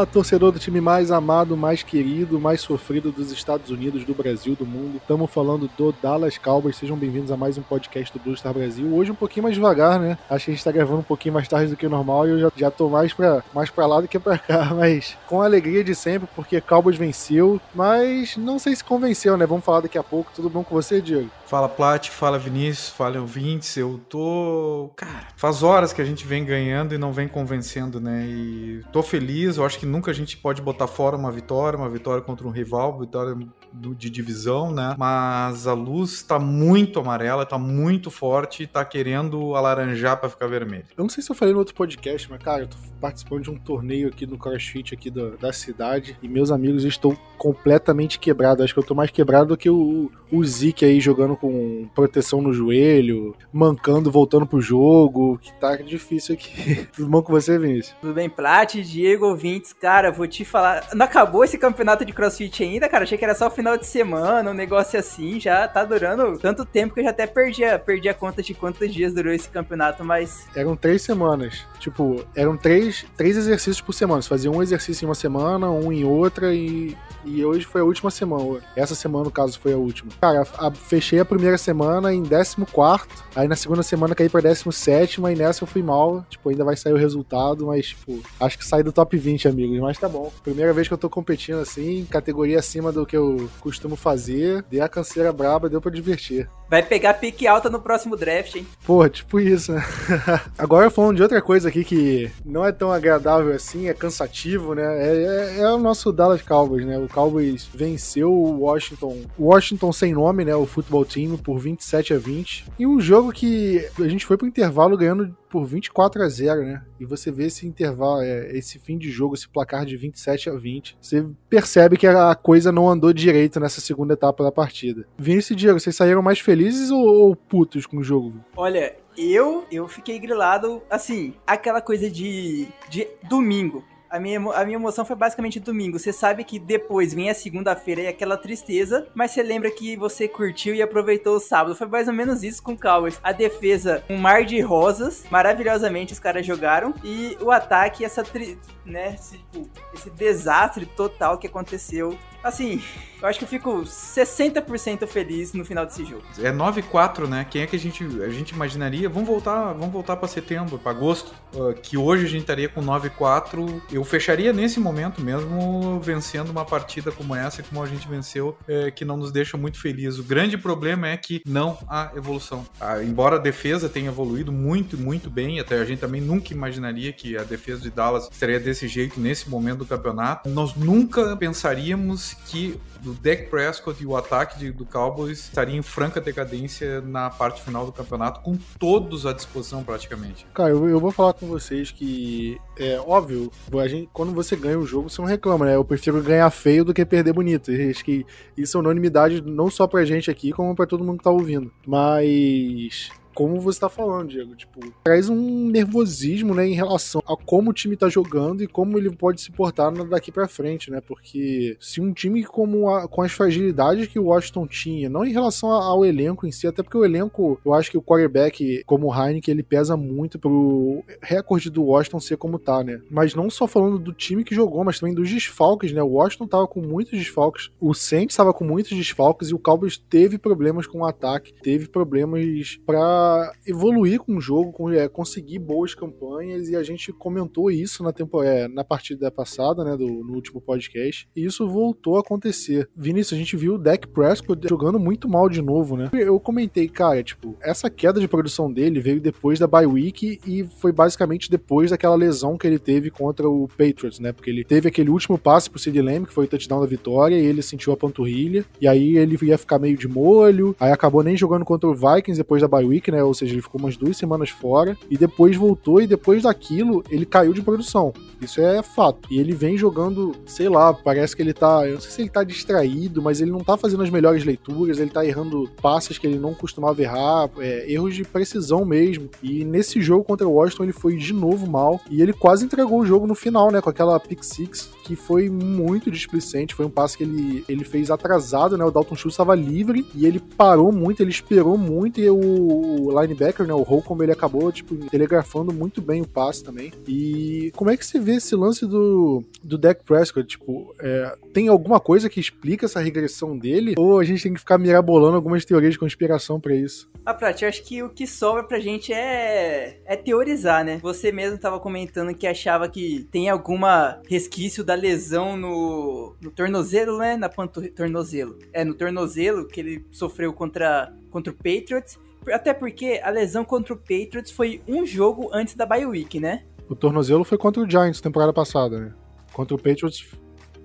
[0.00, 4.54] Fala, torcedor do time mais amado, mais querido, mais sofrido dos Estados Unidos, do Brasil,
[4.54, 4.96] do mundo.
[4.96, 6.76] Estamos falando do Dallas Cowboys.
[6.76, 8.94] Sejam bem-vindos a mais um podcast do Blue Star Brasil.
[8.94, 10.16] Hoje um pouquinho mais devagar, né?
[10.30, 12.30] Acho que a gente tá gravando um pouquinho mais tarde do que o normal e
[12.30, 14.72] eu já, já tô mais pra, mais lá do que pra cá.
[14.74, 17.60] Mas com a alegria de sempre, porque Cowboys venceu.
[17.74, 19.44] Mas não sei se convenceu, né?
[19.44, 20.32] Vamos falar daqui a pouco.
[20.34, 21.28] Tudo bom com você, Diego?
[21.44, 23.76] Fala Plat, fala Vinícius, fala ouvintes.
[23.76, 24.88] Eu tô.
[24.96, 28.24] Cara, faz horas que a gente vem ganhando e não vem convencendo, né?
[28.24, 29.56] E tô feliz.
[29.56, 32.50] Eu acho que nunca a gente pode botar fora uma vitória, uma vitória contra um
[32.50, 33.36] rival, vitória
[33.72, 34.94] de divisão, né?
[34.98, 40.84] Mas a luz está muito amarela, está muito forte, está querendo alaranjar para ficar vermelho.
[40.96, 43.50] Eu não sei se eu falei no outro podcast, mas cara, eu tô participando de
[43.50, 48.64] um torneio aqui no CrossFit aqui da, da cidade e meus amigos estão completamente quebrados.
[48.64, 52.42] Acho que eu tô mais quebrado do que o, o Zik aí jogando com proteção
[52.42, 56.86] no joelho, mancando, voltando pro jogo, que tá difícil aqui.
[56.94, 57.96] Tudo bom com você, Vinícius?
[58.00, 59.72] Tudo bem, Plat, Diego, ouvintes.
[59.80, 60.88] Cara, vou te falar.
[60.92, 63.04] Não acabou esse campeonato de CrossFit ainda, cara?
[63.04, 66.92] Achei que era só final de semana, um negócio assim, já tá durando tanto tempo
[66.92, 70.04] que eu já até perdi a, perdi a conta de quantos dias durou esse campeonato,
[70.04, 70.46] mas.
[70.54, 71.66] Eram três semanas.
[71.78, 74.20] Tipo, eram três, três exercícios por semana.
[74.20, 77.84] Você fazia um exercício em uma semana, um em outra, e, e hoje foi a
[77.84, 78.60] última semana.
[78.76, 80.10] Essa semana, no caso, foi a última.
[80.20, 85.22] Cara, a, fechei a primeira semana em 14, aí na segunda semana caí pra 17,
[85.22, 86.22] e nessa eu fui mal.
[86.28, 89.80] Tipo, ainda vai sair o resultado, mas, tipo, acho que saí do top 20, amigos.
[89.80, 90.32] Mas tá bom.
[90.42, 94.64] Primeira vez que eu tô competindo assim, categoria acima do que eu costumo fazer.
[94.70, 96.48] Dei a canseira braba, deu pra divertir.
[96.68, 98.66] Vai pegar pique alta no próximo draft, hein?
[98.86, 99.82] Pô, tipo isso, né?
[100.56, 104.82] Agora falando de outra coisa aqui que não é tão agradável assim, é cansativo, né?
[104.82, 106.96] É, é, é, o nosso Dallas Cowboys, né?
[106.96, 110.54] O Cowboys venceu o Washington, Washington sem nome, né?
[110.54, 112.66] O futebol time por 27 a 20.
[112.78, 116.82] E um jogo que a gente foi pro intervalo ganhando por 24 a 0, né?
[116.98, 120.54] E você vê esse intervalo, é, esse fim de jogo, esse placar de 27 a
[120.54, 120.96] 20.
[121.00, 125.06] Você percebe que a coisa não andou direito nessa segunda etapa da partida.
[125.18, 128.40] Vinícius e Diego, vocês saíram mais felizes ou, ou putos com o jogo?
[128.56, 134.76] Olha, eu eu fiquei grilado, assim, aquela coisa de, de domingo a minha, a minha
[134.76, 135.98] emoção foi basicamente domingo.
[135.98, 140.26] Você sabe que depois vem a segunda-feira e aquela tristeza, mas você lembra que você
[140.26, 141.76] curtiu e aproveitou o sábado.
[141.76, 143.20] Foi mais ou menos isso com o Cowboys.
[143.22, 146.92] A defesa, um mar de rosas, maravilhosamente os caras jogaram.
[147.04, 148.58] E o ataque, essa tri...
[148.84, 152.82] né, esse, tipo, esse desastre total que aconteceu assim,
[153.20, 156.22] eu acho que eu fico 60% feliz no final desse jogo.
[156.38, 157.46] É 9-4, né?
[157.48, 159.08] Quem é que a gente, a gente imaginaria?
[159.08, 162.80] Vamos voltar, vamos voltar para setembro, para agosto, uh, que hoje a gente estaria com
[162.80, 163.82] 9-4.
[163.92, 168.90] Eu fecharia nesse momento mesmo vencendo uma partida como essa, como a gente venceu, é,
[168.90, 170.18] que não nos deixa muito felizes.
[170.18, 172.66] O grande problema é que não há evolução.
[173.04, 177.36] Embora a defesa tenha evoluído muito, muito bem, até a gente também nunca imaginaria que
[177.36, 180.48] a defesa de Dallas estaria desse jeito nesse momento do campeonato.
[180.48, 185.82] Nós nunca pensaríamos que o Dak Prescott e o ataque de, do Cowboys estariam em
[185.82, 190.46] franca decadência na parte final do campeonato, com todos à disposição praticamente.
[190.54, 194.78] Cara, eu, eu vou falar com vocês que é óbvio, a gente, quando você ganha
[194.78, 195.76] um jogo, você não reclama, né?
[195.76, 197.70] Eu prefiro ganhar feio do que perder bonito.
[197.70, 198.26] acho que
[198.56, 201.72] isso é unanimidade não só pra gente aqui, como pra todo mundo que tá ouvindo.
[201.86, 207.70] Mas como você tá falando, Diego, tipo, traz um nervosismo, né, em relação a como
[207.70, 211.00] o time tá jogando e como ele pode se portar daqui para frente, né?
[211.00, 215.32] Porque se um time como a, com as fragilidades que o Washington tinha, não em
[215.32, 219.08] relação ao elenco em si, até porque o elenco, eu acho que o quarterback, como
[219.08, 223.00] o Heineken, ele pesa muito pro recorde do Washington ser como tá, né?
[223.10, 226.02] Mas não só falando do time que jogou, mas também dos desfalques, né?
[226.02, 229.96] O Washington tava com muitos desfalques, o Saints tava com muitos desfalques e o Cowboys
[229.96, 233.19] teve problemas com o ataque, teve problemas para
[233.66, 238.42] evoluir com o jogo, é, conseguir boas campanhas, e a gente comentou isso na, tempo,
[238.42, 242.88] é, na partida passada, né, do, no último podcast, e isso voltou a acontecer.
[242.96, 246.10] Vinícius, a gente viu o Dak Prescott jogando muito mal de novo, né?
[246.12, 250.64] Eu comentei, cara, tipo, essa queda de produção dele veio depois da bye week e
[250.80, 254.32] foi basicamente depois daquela lesão que ele teve contra o Patriots, né?
[254.32, 257.36] Porque ele teve aquele último passe pro Sid Lamb, que foi o touchdown da vitória,
[257.36, 261.22] e ele sentiu a panturrilha, e aí ele ia ficar meio de molho, aí acabou
[261.22, 263.22] nem jogando contra o Vikings depois da bye week, né?
[263.22, 267.26] Ou seja, ele ficou umas duas semanas fora e depois voltou e depois daquilo ele
[267.26, 268.12] caiu de produção.
[268.40, 269.28] Isso é fato.
[269.30, 271.86] E ele vem jogando, sei lá, parece que ele tá.
[271.86, 274.98] Eu não sei se ele tá distraído, mas ele não tá fazendo as melhores leituras,
[274.98, 279.28] ele tá errando passes que ele não costumava errar, é, erros de precisão mesmo.
[279.42, 283.00] E nesse jogo contra o Washington ele foi de novo mal e ele quase entregou
[283.00, 283.80] o jogo no final, né?
[283.80, 286.74] Com aquela pick six que foi muito displicente.
[286.74, 288.84] Foi um passe que ele, ele fez atrasado, né?
[288.84, 293.20] O Dalton Schultz estava livre e ele parou muito, ele esperou muito e o o
[293.20, 296.92] linebacker, né, o Holcomb, ele acabou, tipo, telegrafando muito bem o passe também.
[297.06, 300.46] E como é que você vê esse lance do, do Dak Prescott?
[300.46, 303.94] Tipo, é, tem alguma coisa que explica essa regressão dele?
[303.98, 307.10] Ou a gente tem que ficar mirabolando algumas teorias de conspiração para isso?
[307.24, 310.98] Ah, Prati, eu acho que o que sobra pra gente é, é teorizar, né?
[311.02, 317.18] Você mesmo tava comentando que achava que tem alguma resquício da lesão no, no tornozelo,
[317.18, 317.36] né?
[317.36, 317.92] Na panturrilha.
[317.94, 318.58] Tornozelo.
[318.72, 322.18] É, no tornozelo que ele sofreu contra, contra o Patriots.
[322.52, 326.64] Até porque a lesão contra o Patriots foi um jogo antes da bye week, né?
[326.88, 329.12] O tornozelo foi contra o Giants temporada passada, né?
[329.52, 330.26] Contra o Patriots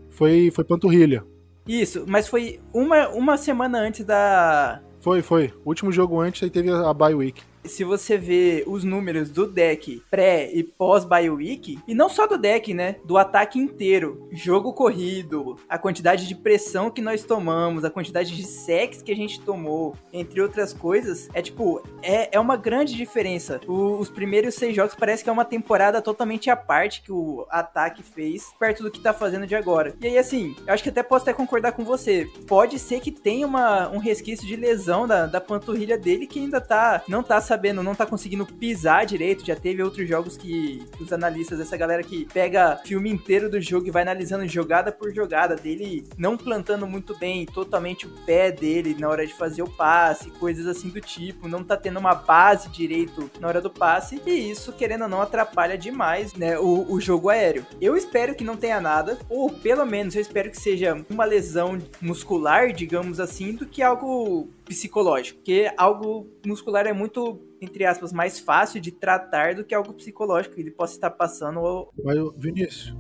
[0.10, 1.26] foi, foi panturrilha.
[1.68, 4.82] Isso, mas foi uma, uma semana antes da.
[5.02, 5.54] Foi, foi.
[5.64, 9.48] O último jogo antes aí teve a bye week se você vê os números do
[9.48, 11.26] deck pré e pós bye
[11.88, 16.90] e não só do deck, né, do ataque inteiro, jogo corrido, a quantidade de pressão
[16.90, 21.42] que nós tomamos, a quantidade de sex que a gente tomou, entre outras coisas, é
[21.42, 23.60] tipo, é, é uma grande diferença.
[23.68, 27.46] O, os primeiros seis jogos parece que é uma temporada totalmente à parte que o
[27.50, 29.96] ataque fez, perto do que tá fazendo de agora.
[30.02, 32.28] E aí, assim, eu acho que até posso até concordar com você.
[32.48, 36.62] Pode ser que tenha uma, um resquício de lesão da, da panturrilha dele que ainda
[36.62, 39.46] tá, não tá sabendo, não tá conseguindo pisar direito.
[39.46, 43.88] Já teve outros jogos que os analistas, essa galera que pega filme inteiro do jogo
[43.88, 48.96] e vai analisando jogada por jogada dele, não plantando muito bem totalmente o pé dele
[49.00, 52.70] na hora de fazer o passe, coisas assim do tipo, não tá tendo uma base
[52.70, 57.00] direito na hora do passe, e isso, querendo ou não, atrapalha demais, né, o, o
[57.00, 57.66] jogo aéreo.
[57.80, 61.80] Eu espero que não tenha nada, ou pelo menos eu espero que seja uma lesão
[62.02, 68.40] muscular, digamos assim, do que algo psicológico, porque algo muscular é muito, entre aspas, mais
[68.40, 71.60] fácil de tratar do que algo psicológico que ele possa estar passando.
[71.60, 71.90] Ou...
[72.04, 72.96] Mas, Vinícius,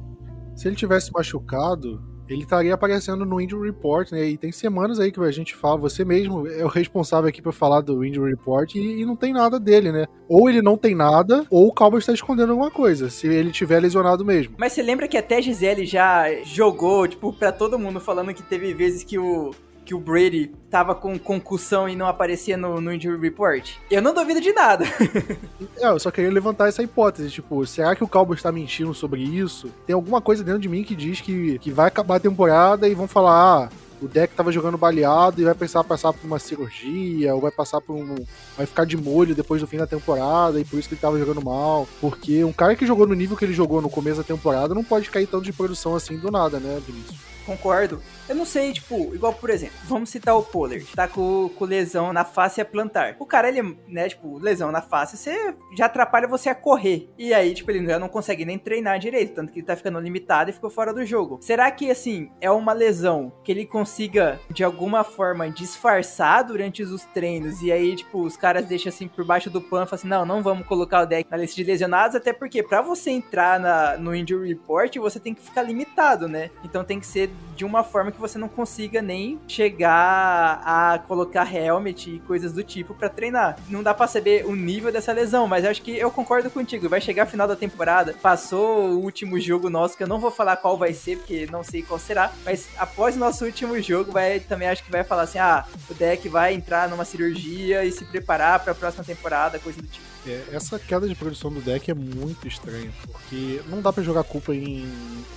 [0.55, 4.25] se ele tivesse machucado, ele estaria aparecendo no Injury Report, né?
[4.25, 7.53] E tem semanas aí que a gente fala, você mesmo é o responsável aqui por
[7.53, 10.05] falar do Injury Report e, e, não tem nada dele, né?
[10.27, 13.79] Ou ele não tem nada, ou o Cowboys está escondendo alguma coisa, se ele tiver
[13.79, 14.55] lesionado mesmo.
[14.57, 18.73] Mas você lembra que até Gisele já jogou, tipo, para todo mundo falando que teve
[18.73, 19.51] vezes que o
[19.85, 23.75] que o Brady tava com concussão e não aparecia no, no injury report?
[23.89, 24.85] Eu não duvido de nada.
[25.77, 29.21] é, eu só queria levantar essa hipótese, tipo, será que o Cowboys tá mentindo sobre
[29.21, 29.71] isso?
[29.85, 32.95] Tem alguma coisa dentro de mim que diz que, que vai acabar a temporada e
[32.95, 33.69] vão falar, ah,
[34.01, 37.79] o deck tava jogando baleado e vai pensar passar por uma cirurgia, ou vai passar
[37.79, 38.15] por um.
[38.57, 41.19] vai ficar de molho depois do fim da temporada, e por isso que ele tava
[41.19, 41.87] jogando mal.
[42.01, 44.83] Porque um cara que jogou no nível que ele jogou no começo da temporada não
[44.83, 47.34] pode cair tanto de produção assim do nada, né, Vinícius?
[47.45, 48.01] Concordo.
[48.27, 52.11] Eu não sei, tipo, igual por exemplo, vamos citar o Pollard, tá com, com lesão
[52.11, 53.15] na face a plantar.
[53.19, 57.09] O cara, ele, né, tipo, lesão na face, você já atrapalha você a correr.
[57.17, 59.99] E aí, tipo, ele já não consegue nem treinar direito, tanto que ele tá ficando
[59.99, 61.37] limitado e ficou fora do jogo.
[61.41, 67.05] Será que, assim, é uma lesão que ele consiga, de alguma forma, disfarçar durante os
[67.05, 70.41] treinos e aí, tipo, os caras deixam assim por baixo do pano assim: não, não
[70.41, 74.15] vamos colocar o deck na lista de lesionados, até porque para você entrar na, no
[74.15, 76.49] injury report, você tem que ficar limitado, né?
[76.63, 81.51] Então tem que ser de uma forma que você não consiga nem chegar a colocar
[81.53, 83.57] helmet e coisas do tipo para treinar.
[83.69, 86.89] Não dá para saber o nível dessa lesão, mas acho que eu concordo contigo.
[86.89, 90.31] Vai chegar a final da temporada, passou o último jogo nosso, que eu não vou
[90.31, 94.11] falar qual vai ser, porque não sei qual será, mas após o nosso último jogo,
[94.11, 97.91] vai também acho que vai falar assim: ah, o deck vai entrar numa cirurgia e
[97.91, 100.14] se preparar para a próxima temporada, coisa do tipo.
[100.27, 104.23] É, essa queda de produção do deck é muito estranha, porque não dá para jogar
[104.23, 104.85] culpa em,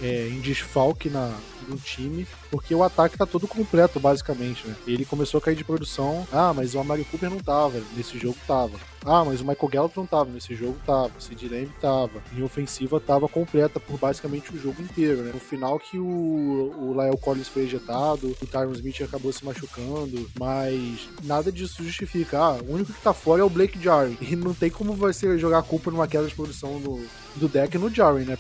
[0.01, 1.37] é, em desfalque na,
[1.69, 4.75] no time, porque o ataque tá todo completo, basicamente, né?
[4.87, 6.27] Ele começou a cair de produção.
[6.33, 8.79] Ah, mas o Amari Cooper não tava, nesse jogo tava.
[9.05, 11.11] Ah, mas o Michael Gallup não tava, nesse jogo tava.
[11.19, 12.23] O Sid Lamb tava.
[12.37, 15.31] Em ofensiva tava completa por basicamente o jogo inteiro, né?
[15.33, 20.29] No final que o, o Lyle Collins foi ejetado, o Tyron Smith acabou se machucando,
[20.39, 22.39] mas nada disso justifica.
[22.39, 24.19] Ah, o único que tá fora é o Blake Jarry.
[24.21, 27.01] E não tem como você jogar a culpa numa queda de produção do,
[27.37, 28.37] do deck no Jarry, né?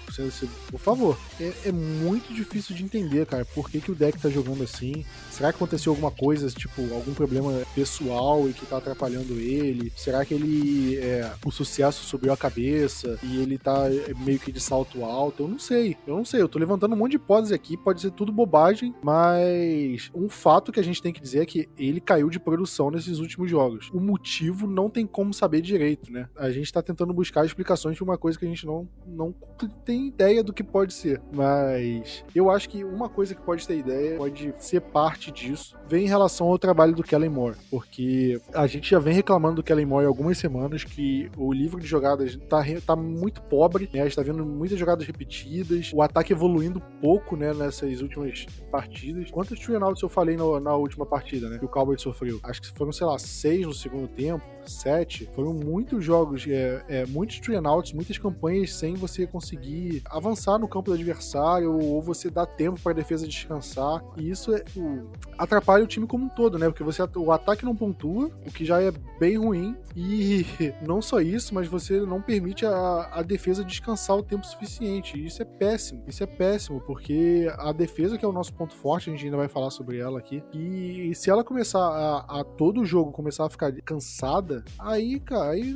[0.70, 1.18] Por, favor.
[1.40, 3.44] É, é, muito difícil de entender, cara.
[3.44, 5.04] Por que, que o deck tá jogando assim?
[5.30, 9.92] Será que aconteceu alguma coisa, tipo, algum problema pessoal e que tá atrapalhando ele?
[9.96, 10.98] Será que ele.
[10.98, 15.44] É, o sucesso subiu a cabeça e ele tá é, meio que de salto alto?
[15.44, 15.96] Eu não sei.
[16.06, 16.42] Eu não sei.
[16.42, 17.76] Eu tô levantando um monte de hipóteses aqui.
[17.76, 21.68] Pode ser tudo bobagem, mas um fato que a gente tem que dizer é que
[21.78, 23.90] ele caiu de produção nesses últimos jogos.
[23.92, 26.28] O motivo não tem como saber direito, né?
[26.36, 29.34] A gente tá tentando buscar explicações de uma coisa que a gente não não, não
[29.84, 31.20] tem ideia do que pode ser.
[31.32, 36.04] Mas eu acho que uma coisa que pode ter ideia, pode ser parte disso, vem
[36.04, 37.56] em relação ao trabalho do Kellen Moore.
[37.70, 41.80] Porque a gente já vem reclamando do Kellen Moore há algumas semanas que o livro
[41.80, 44.00] de jogadas tá, tá muito pobre, né?
[44.00, 49.30] A gente tá vendo muitas jogadas repetidas, o ataque evoluindo pouco, né, nessas últimas partidas.
[49.30, 51.58] Quantos three eu falei no, na última partida, né?
[51.58, 52.38] Que o Cowboys sofreu?
[52.42, 55.28] Acho que foram, sei lá, seis no segundo tempo, sete.
[55.34, 57.58] Foram muitos jogos, é, é, muitos three
[57.94, 62.92] muitas campanhas sem você conseguir avançar no campo do adversário ou você dar tempo para
[62.92, 64.02] a defesa descansar.
[64.16, 66.66] E isso é, o, atrapalha o time como um todo, né?
[66.66, 69.76] Porque você, o ataque não pontua, o que já é bem ruim.
[69.96, 70.46] E
[70.86, 75.18] não só isso, mas você não permite a, a defesa descansar o tempo suficiente.
[75.18, 76.02] E isso é péssimo.
[76.06, 79.36] Isso é péssimo, porque a defesa, que é o nosso ponto forte, a gente ainda
[79.36, 80.42] vai falar sobre ela aqui.
[80.52, 85.74] E se ela começar a, a todo jogo começar a ficar cansada, aí, cara, aí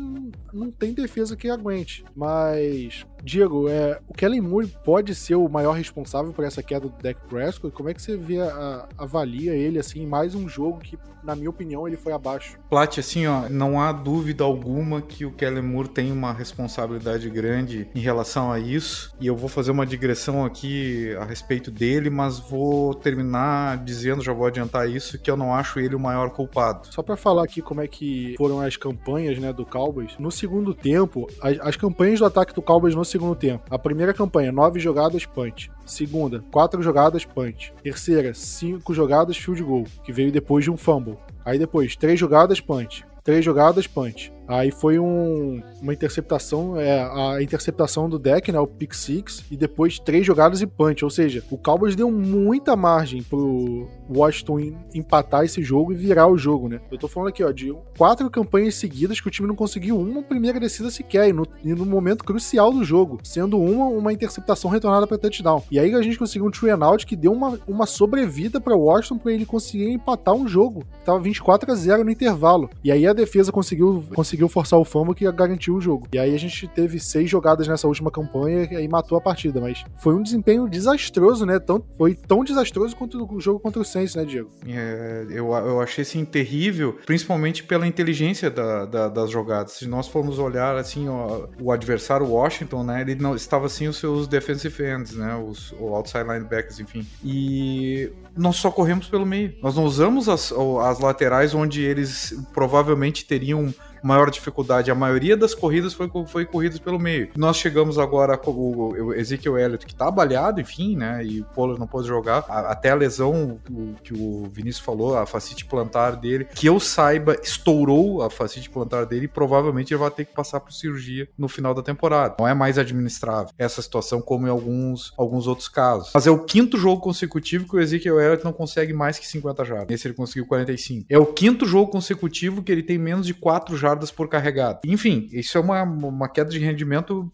[0.52, 2.04] não tem defesa que aguente.
[2.14, 7.02] Mas Diego, é, o Kellen Moore pode ser o maior responsável por essa queda do
[7.02, 7.74] Dak Prescott?
[7.74, 11.48] Como é que você vê, a, avalia ele, assim, mais um jogo que, na minha
[11.48, 12.58] opinião, ele foi abaixo?
[12.68, 17.88] Plat, assim, ó, não há dúvida alguma que o Kellen Moore tem uma responsabilidade grande
[17.94, 22.40] em relação a isso, e eu vou fazer uma digressão aqui a respeito dele, mas
[22.40, 26.88] vou terminar dizendo, já vou adiantar isso, que eu não acho ele o maior culpado.
[26.90, 30.74] Só para falar aqui como é que foram as campanhas, né, do Cowboys, no segundo
[30.74, 33.64] tempo, as, as campanhas do ataque do Cowboys no segundo tempo.
[33.70, 35.70] A primeira campanha, nove jogadas punch.
[35.84, 37.72] Segunda, quatro jogadas punch.
[37.82, 41.18] Terceira, cinco jogadas field goal, que veio depois de um fumble.
[41.44, 43.04] Aí depois, três jogadas punch.
[43.24, 44.32] Três jogadas punch.
[44.46, 49.56] Aí foi um, uma interceptação, é, a interceptação do deck, né, o pick six, e
[49.56, 51.04] depois três jogadas e punch.
[51.04, 56.36] Ou seja, o Cowboys deu muita margem pro Washington empatar esse jogo e virar o
[56.36, 56.80] jogo, né?
[56.90, 60.22] Eu tô falando aqui, ó, de quatro campanhas seguidas que o time não conseguiu uma
[60.22, 64.70] primeira descida sequer, e no, e no momento crucial do jogo, sendo uma uma interceptação
[64.70, 65.62] retornada para touchdown.
[65.70, 68.76] E aí a gente conseguiu um true and out que deu uma, uma sobrevida para
[68.76, 70.84] Washington para ele conseguir empatar um jogo.
[71.04, 72.68] Tava 24 a 0 no intervalo.
[72.82, 76.08] E aí a defesa conseguiu, conseguiu conseguiu forçar o fumble que garantiu o jogo.
[76.12, 79.60] E aí a gente teve seis jogadas nessa última campanha e aí matou a partida,
[79.60, 81.58] mas foi um desempenho desastroso, né?
[81.58, 84.50] Tão, foi tão desastroso quanto o jogo contra o Saints, né, Diego?
[84.66, 89.72] É, eu, eu achei assim terrível, principalmente pela inteligência da, da, das jogadas.
[89.72, 93.02] Se nós formos olhar assim, ó, o adversário Washington, né?
[93.02, 95.36] Ele não estava assim os seus defensive ends, né?
[95.36, 97.06] Os, outside linebackers, enfim.
[97.22, 99.54] E nós só corremos pelo meio.
[99.62, 103.72] Nós não usamos as, as laterais onde eles provavelmente teriam
[104.02, 104.90] maior dificuldade.
[104.90, 107.30] A maioria das corridas foi, foi corridas pelo meio.
[107.36, 111.24] Nós chegamos agora com o Ezekiel Elliott, que tá baleado, enfim, né?
[111.24, 112.44] E o Pollard não pôde jogar.
[112.48, 117.36] até a lesão o, que o Vinícius falou, a facite plantar dele, que eu saiba,
[117.42, 121.48] estourou a facite plantar dele e provavelmente ele vai ter que passar por cirurgia no
[121.48, 122.36] final da temporada.
[122.38, 126.10] Não é mais administrável essa situação como em alguns, alguns outros casos.
[126.14, 129.64] Mas é o quinto jogo consecutivo que o Ezekiel Elliott não consegue mais que 50
[129.64, 129.90] jardas.
[129.90, 131.06] Esse ele conseguiu 45.
[131.08, 134.80] É o quinto jogo consecutivo que ele tem menos de 4 jardas jardas por carregado.
[134.84, 137.30] Enfim, isso é uma, uma queda de rendimento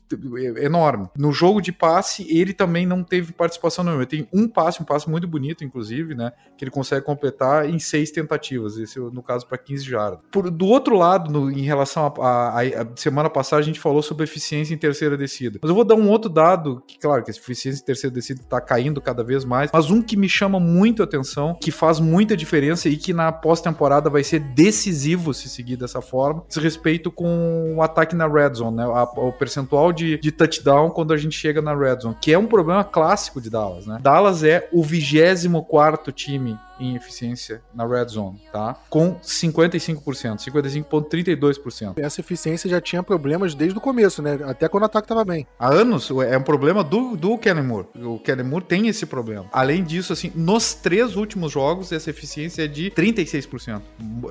[0.56, 1.08] enorme.
[1.16, 4.04] No jogo de passe, ele também não teve participação nenhuma.
[4.04, 6.32] Tem um passe, um passe muito bonito, inclusive, né?
[6.56, 8.76] Que ele consegue completar em seis tentativas.
[8.76, 10.20] Esse, no caso, para 15 jardas.
[10.30, 14.02] Por, do outro lado, no, em relação a, a, a, semana passada, a gente falou
[14.02, 15.58] sobre eficiência em terceira descida.
[15.62, 18.40] Mas eu vou dar um outro dado, que, claro, que a eficiência em terceira descida
[18.40, 22.00] está caindo cada vez mais, mas um que me chama muito a atenção, que faz
[22.00, 27.10] muita diferença e que na pós-temporada vai ser decisivo se seguir dessa forma, diz respeito
[27.10, 28.84] com o ataque na red zone, né?
[28.84, 32.38] A, o percentual de, de touchdown quando a gente chega na red zone, que é
[32.38, 33.98] um problema clássico de Dallas, né?
[34.00, 38.76] Dallas é o 24 time em eficiência na red zone, tá?
[38.88, 41.94] Com 55%, 55,32%.
[41.98, 44.38] Essa eficiência já tinha problemas desde o começo, né?
[44.44, 45.46] Até quando o ataque estava bem.
[45.58, 47.88] Há anos é um problema do, do Kellen Moore.
[47.96, 49.46] O Kellen Moore tem esse problema.
[49.52, 53.82] Além disso, assim, nos três últimos jogos, essa eficiência é de 36%.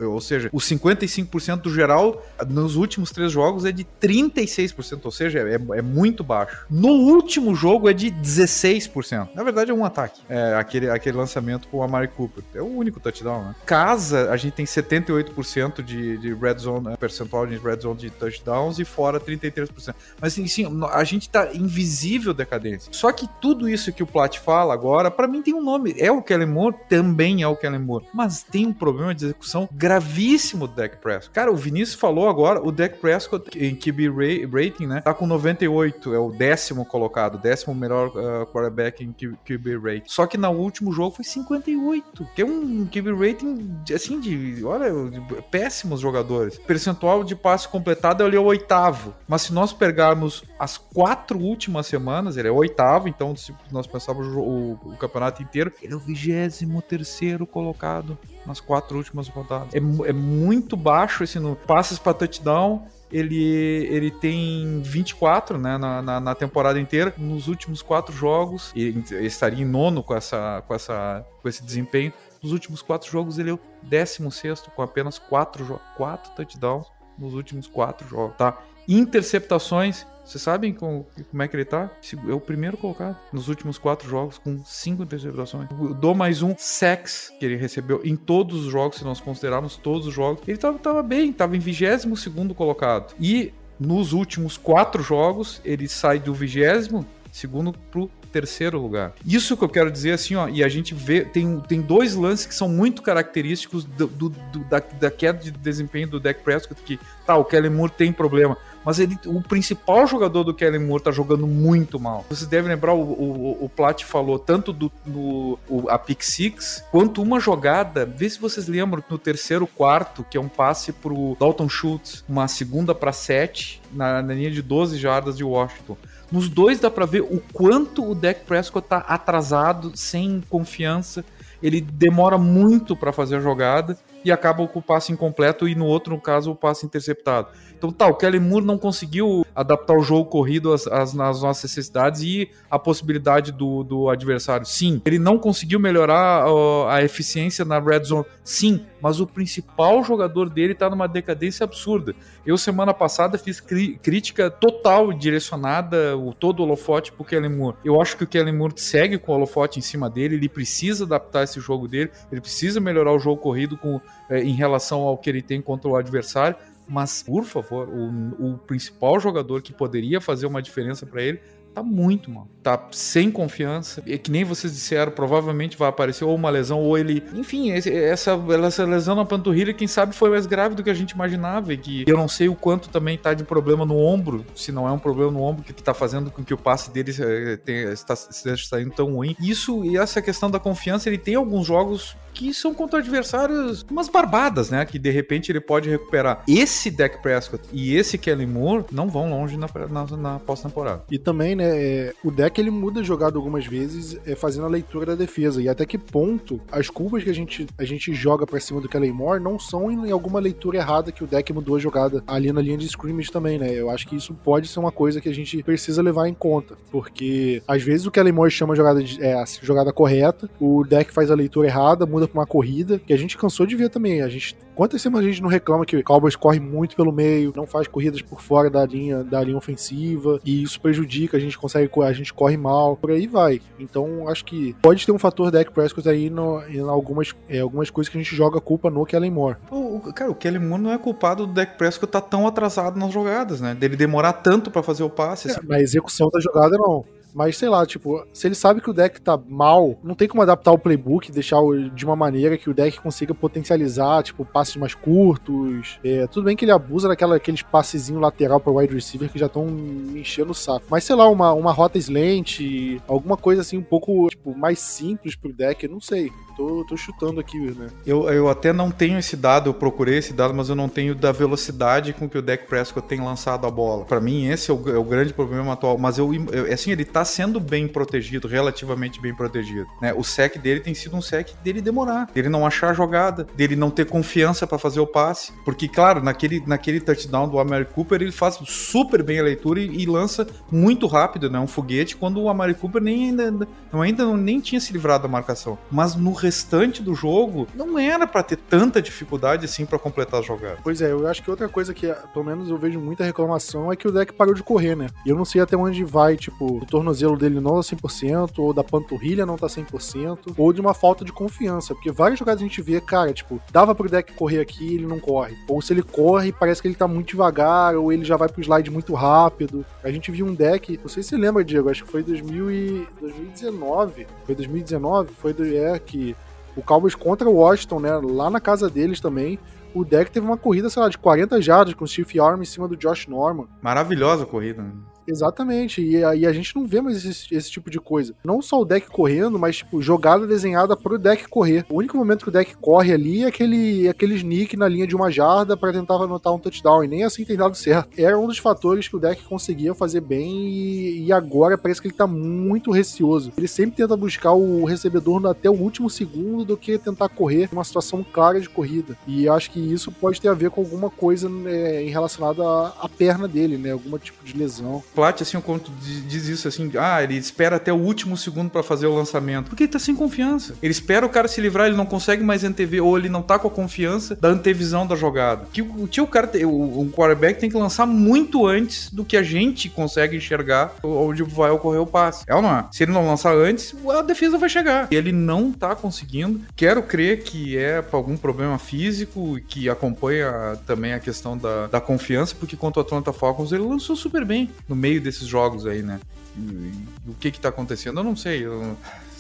[0.02, 5.40] Ou seja, o 55% do geral nos últimos três jogos é de 36%, ou seja,
[5.40, 6.66] é, é muito baixo.
[6.70, 9.30] No último jogo é de 16%.
[9.34, 10.22] Na verdade, é um ataque.
[10.30, 12.37] É aquele, aquele lançamento com a Mari Cooper.
[12.54, 13.56] É o único touchdown, né?
[13.66, 16.98] Casa, a gente tem 78% de, de red zone, né?
[16.98, 19.96] percentual de red zone de touchdowns e fora 33%.
[20.20, 22.92] Mas assim, sim, a gente tá invisível decadência.
[22.94, 25.96] Só que tudo isso que o Plat fala agora, para mim tem um nome.
[25.98, 26.76] É o Kellen Moore?
[26.90, 28.06] Também é o Kellen Moore.
[28.14, 31.32] Mas tem um problema de execução gravíssimo do Dak Prescott.
[31.32, 34.10] Cara, o Vinícius falou agora, o Dak Prescott em QB
[34.52, 35.02] rating, né?
[35.02, 40.08] Tá com 98, é o décimo colocado, décimo melhor uh, quarterback em QB rating.
[40.08, 42.27] Só que no último jogo foi 58.
[42.36, 46.58] Tem um QB rating, assim, de, olha, de péssimos jogadores.
[46.60, 49.14] Percentual de passe completado, ele é o oitavo.
[49.28, 53.88] Mas se nós pegarmos as quatro últimas semanas, ele é o oitavo, então se nós
[53.88, 59.28] pensarmos o, o, o campeonato inteiro, ele é o vigésimo terceiro colocado nas quatro últimas
[59.28, 59.74] rodadas.
[59.74, 66.02] É, é muito baixo esse no passes para touchdown ele, ele tem 24 né, na,
[66.02, 67.14] na, na, temporada inteira.
[67.18, 72.12] Nos últimos quatro jogos, ele, estaria em nono com, essa, com, essa, com esse desempenho.
[72.42, 76.88] Nos últimos quatro jogos, ele é o 16 com apenas quatro, quatro touchdowns
[77.18, 78.36] nos últimos quatro jogos.
[78.38, 78.58] Tá?
[78.88, 81.90] Interceptações, vocês sabem como, como, é que ele tá?
[82.28, 85.70] É o primeiro colocado nos últimos quatro jogos, com cinco interceptações.
[85.72, 89.78] Eu dou mais um sex que ele recebeu em todos os jogos, se nós considerarmos
[89.78, 90.42] todos os jogos.
[90.48, 93.14] Ele tava, tava bem, tava em 22 segundo colocado.
[93.20, 97.06] E nos últimos quatro jogos, ele sai do vigésimo
[97.38, 99.14] segundo pro terceiro lugar.
[99.26, 102.46] Isso que eu quero dizer assim, ó, e a gente vê, tem, tem dois lances
[102.46, 106.82] que são muito característicos do, do, do da, da, queda de desempenho do Dak Prescott,
[106.84, 111.04] que tá, o Kellen Moore tem problema, mas ele, o principal jogador do Kellen Moore
[111.04, 112.26] tá jogando muito mal.
[112.30, 116.84] Vocês devem lembrar, o, o, o Plat falou tanto do no, o, a Pick Six,
[116.92, 121.38] quanto uma jogada, vê se vocês lembram, no terceiro quarto, que é um passe pro
[121.40, 125.98] Dalton Schultz, uma segunda para sete, na, na linha de 12 jardas de Washington.
[126.32, 131.24] Nos dois dá para ver o quanto o Dak Prescott tá atrasado, sem confiança.
[131.64, 135.86] Ele demora muito para fazer a jogada e acaba com o passe incompleto e no
[135.86, 137.48] outro, no caso, o passe interceptado.
[137.78, 141.64] Então tá, o Kelly Moore não conseguiu adaptar o jogo corrido às, às, às nossas
[141.64, 144.66] necessidades e a possibilidade do, do adversário.
[144.66, 145.02] Sim.
[145.06, 148.26] Ele não conseguiu melhorar uh, a eficiência na red zone.
[148.44, 148.86] Sim.
[149.02, 152.16] Mas o principal jogador dele tá numa decadência absurda.
[152.46, 157.78] Eu, semana passada, fiz crítica total direcionada, o todo o holofote pro Kelly Moore.
[157.86, 161.04] Eu acho que o Kelly Moore segue com o holofote em cima dele, ele precisa
[161.06, 165.18] adaptar esse jogo dele, ele precisa melhorar o jogo corrido com, eh, em relação ao
[165.18, 166.56] que ele tem contra o adversário
[166.88, 171.42] mas, por favor, o, o principal jogador que poderia fazer uma diferença para ele
[171.74, 172.48] tá muito mal.
[172.64, 174.02] Tá sem confiança.
[174.06, 177.24] E que nem vocês disseram, provavelmente vai aparecer ou uma lesão, ou ele.
[177.36, 178.32] Enfim, essa,
[178.66, 181.74] essa lesão na panturrilha, quem sabe foi mais grave do que a gente imaginava.
[181.74, 184.88] E que eu não sei o quanto também tá de problema no ombro, se não
[184.88, 187.14] é um problema no ombro que, que tá fazendo com que o passe dele
[187.58, 189.36] tenha, está, esteja saindo tão ruim.
[189.40, 194.08] Isso e essa questão da confiança, ele tem alguns jogos que são contra adversários umas
[194.08, 194.86] barbadas, né?
[194.86, 196.44] Que de repente ele pode recuperar.
[196.48, 201.04] Esse Dak Prescott e esse Kelly Moore não vão longe na, na, na pós-temporada.
[201.10, 205.08] E também, né, é, o deck ele muda jogado algumas vezes é, fazendo a leitura
[205.08, 205.60] da defesa.
[205.60, 208.88] E até que ponto as curvas que a gente, a gente joga para cima do
[208.88, 212.52] Kelly Moore não são em alguma leitura errada que o deck mudou a jogada ali
[212.54, 213.74] na linha de scrimmage também, né?
[213.74, 216.78] Eu acho que isso pode ser uma coisa que a gente precisa levar em conta.
[216.92, 220.84] Porque às vezes o Kelly Moore chama a jogada, de, é, a jogada correta, o
[220.84, 223.90] deck faz a leitura errada, muda pra uma corrida, que a gente cansou de ver
[223.90, 224.22] também.
[224.22, 224.58] A gente.
[224.76, 227.88] Quantas semanas a gente não reclama que o Cowboys corre muito pelo meio, não faz
[227.88, 232.14] corridas por fora da linha, da linha ofensiva, e isso prejudica, a gente consegue, a
[232.14, 233.60] gente corre mal, por aí vai.
[233.80, 237.90] Então, acho que pode ter um fator Dak Prescott aí no, em algumas, é, algumas
[237.90, 239.58] coisas que a gente joga culpa no Kellen Moore.
[239.72, 242.46] O, o, cara, o Kellen Moore não é culpado do Dak Prescott estar tá tão
[242.46, 243.74] atrasado nas jogadas, né?
[243.74, 245.48] Dele demorar tanto para fazer o passe.
[245.48, 245.62] É, assim.
[245.68, 247.04] Na execução da jogada, não.
[247.38, 250.42] Mas sei lá, tipo, se ele sabe que o deck tá mal, não tem como
[250.42, 251.60] adaptar o playbook, deixar
[251.94, 256.00] de uma maneira que o deck consiga potencializar, tipo, passes mais curtos.
[256.04, 259.68] É, tudo bem que ele abusa daqueles passezinho lateral para wide receiver que já estão
[260.16, 260.88] enchendo o saco.
[260.90, 262.60] Mas sei lá, uma, uma rota slant,
[263.08, 266.32] alguma coisa assim um pouco tipo, mais simples pro deck, eu não sei.
[266.58, 267.90] Tô, tô chutando aqui, né?
[268.04, 271.14] Eu, eu até não tenho esse dado, eu procurei esse dado, mas eu não tenho
[271.14, 274.06] da velocidade com que o deck Prescott tem lançado a bola.
[274.06, 276.00] Para mim, esse é o, é o, grande problema atual.
[276.00, 279.86] Mas eu, eu assim, ele tá sendo bem protegido, relativamente bem protegido.
[280.02, 280.12] Né?
[280.16, 283.76] O sec dele tem sido um sec dele demorar, dele não achar a jogada, dele
[283.76, 285.54] não ter confiança para fazer o passe.
[285.64, 290.02] Porque, claro, naquele, naquele touchdown do Amari Cooper, ele faz super bem a leitura e,
[290.02, 291.60] e lança muito rápido, né?
[291.60, 295.30] Um foguete, quando o Amari Cooper nem ainda, ainda não, nem tinha se livrado da
[295.30, 295.78] marcação.
[295.92, 300.44] Mas no restante do jogo, não era para ter tanta dificuldade assim para completar a
[300.44, 300.80] jogada.
[300.82, 303.96] Pois é, eu acho que outra coisa que, pelo menos, eu vejo muita reclamação é
[303.96, 305.08] que o deck parou de correr, né?
[305.26, 308.74] E eu não sei até onde vai, tipo, o tornozelo dele não tá 100%, ou
[308.74, 311.94] da panturrilha não tá 100%, ou de uma falta de confiança.
[311.94, 315.20] Porque várias jogadas a gente vê, cara, tipo, dava pro deck correr aqui ele não
[315.20, 315.56] corre.
[315.68, 318.62] Ou se ele corre, parece que ele tá muito devagar, ou ele já vai pro
[318.62, 319.86] slide muito rápido.
[320.04, 322.72] A gente viu um deck, não sei se você lembra, Diego, acho que foi 2000
[322.72, 324.28] e 2019.
[324.46, 325.32] Foi 2019?
[325.34, 326.36] Foi do, é, que
[326.78, 328.16] o Cowboys contra o Washington, né?
[328.24, 329.60] Lá na casa deles também.
[329.94, 332.66] o deck teve uma corrida, sei lá, de 40 jardas com o Steve Arm em
[332.66, 333.68] cima do Josh Norman.
[333.82, 334.86] Maravilhosa corrida.
[335.28, 338.34] Exatamente, e aí a gente não vê mais esse, esse, tipo de coisa.
[338.44, 341.86] Não só o deck correndo, mas tipo, jogada desenhada pro deck correr.
[341.90, 345.16] O único momento que o deck corre ali é aquele, aquele sneak na linha de
[345.16, 348.10] uma jarda para tentar anotar um touchdown, e nem assim tem dado certo.
[348.18, 352.08] Era um dos fatores que o deck conseguia fazer bem e, e agora parece que
[352.08, 353.52] ele tá muito receoso.
[353.58, 357.84] Ele sempre tenta buscar o recebedor até o último segundo do que tentar correr uma
[357.84, 359.18] situação clara de corrida.
[359.28, 363.10] E acho que isso pode ter a ver com alguma coisa né, relacionada à, à
[363.10, 363.92] perna dele, né?
[363.92, 365.04] Algum tipo de lesão.
[365.18, 368.84] Plat, assim, o conto diz isso assim, ah, ele espera até o último segundo para
[368.84, 369.70] fazer o lançamento.
[369.70, 370.76] Porque ele tá sem confiança.
[370.80, 373.58] Ele espera o cara se livrar, ele não consegue mais antever, ou ele não tá
[373.58, 375.66] com a confiança da antevisão da jogada.
[375.74, 379.42] Que o, o cara, o, o quarterback tem que lançar muito antes do que a
[379.42, 382.44] gente consegue enxergar onde vai ocorrer o passe.
[382.48, 382.86] É ou não é?
[382.92, 385.08] Se ele não lançar antes, a defesa vai chegar.
[385.10, 386.62] E ele não tá conseguindo.
[386.76, 392.00] Quero crer que é por algum problema físico que acompanha também a questão da, da
[392.00, 395.86] confiança, porque contra o Atlanta Falcons ele lançou super bem no meio meio desses jogos
[395.86, 396.20] aí, né?
[396.58, 398.20] E, e, o que que tá acontecendo?
[398.20, 398.66] Eu não sei.
[398.66, 398.98] Eu,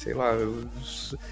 [0.08, 0.56] sei lá, eu,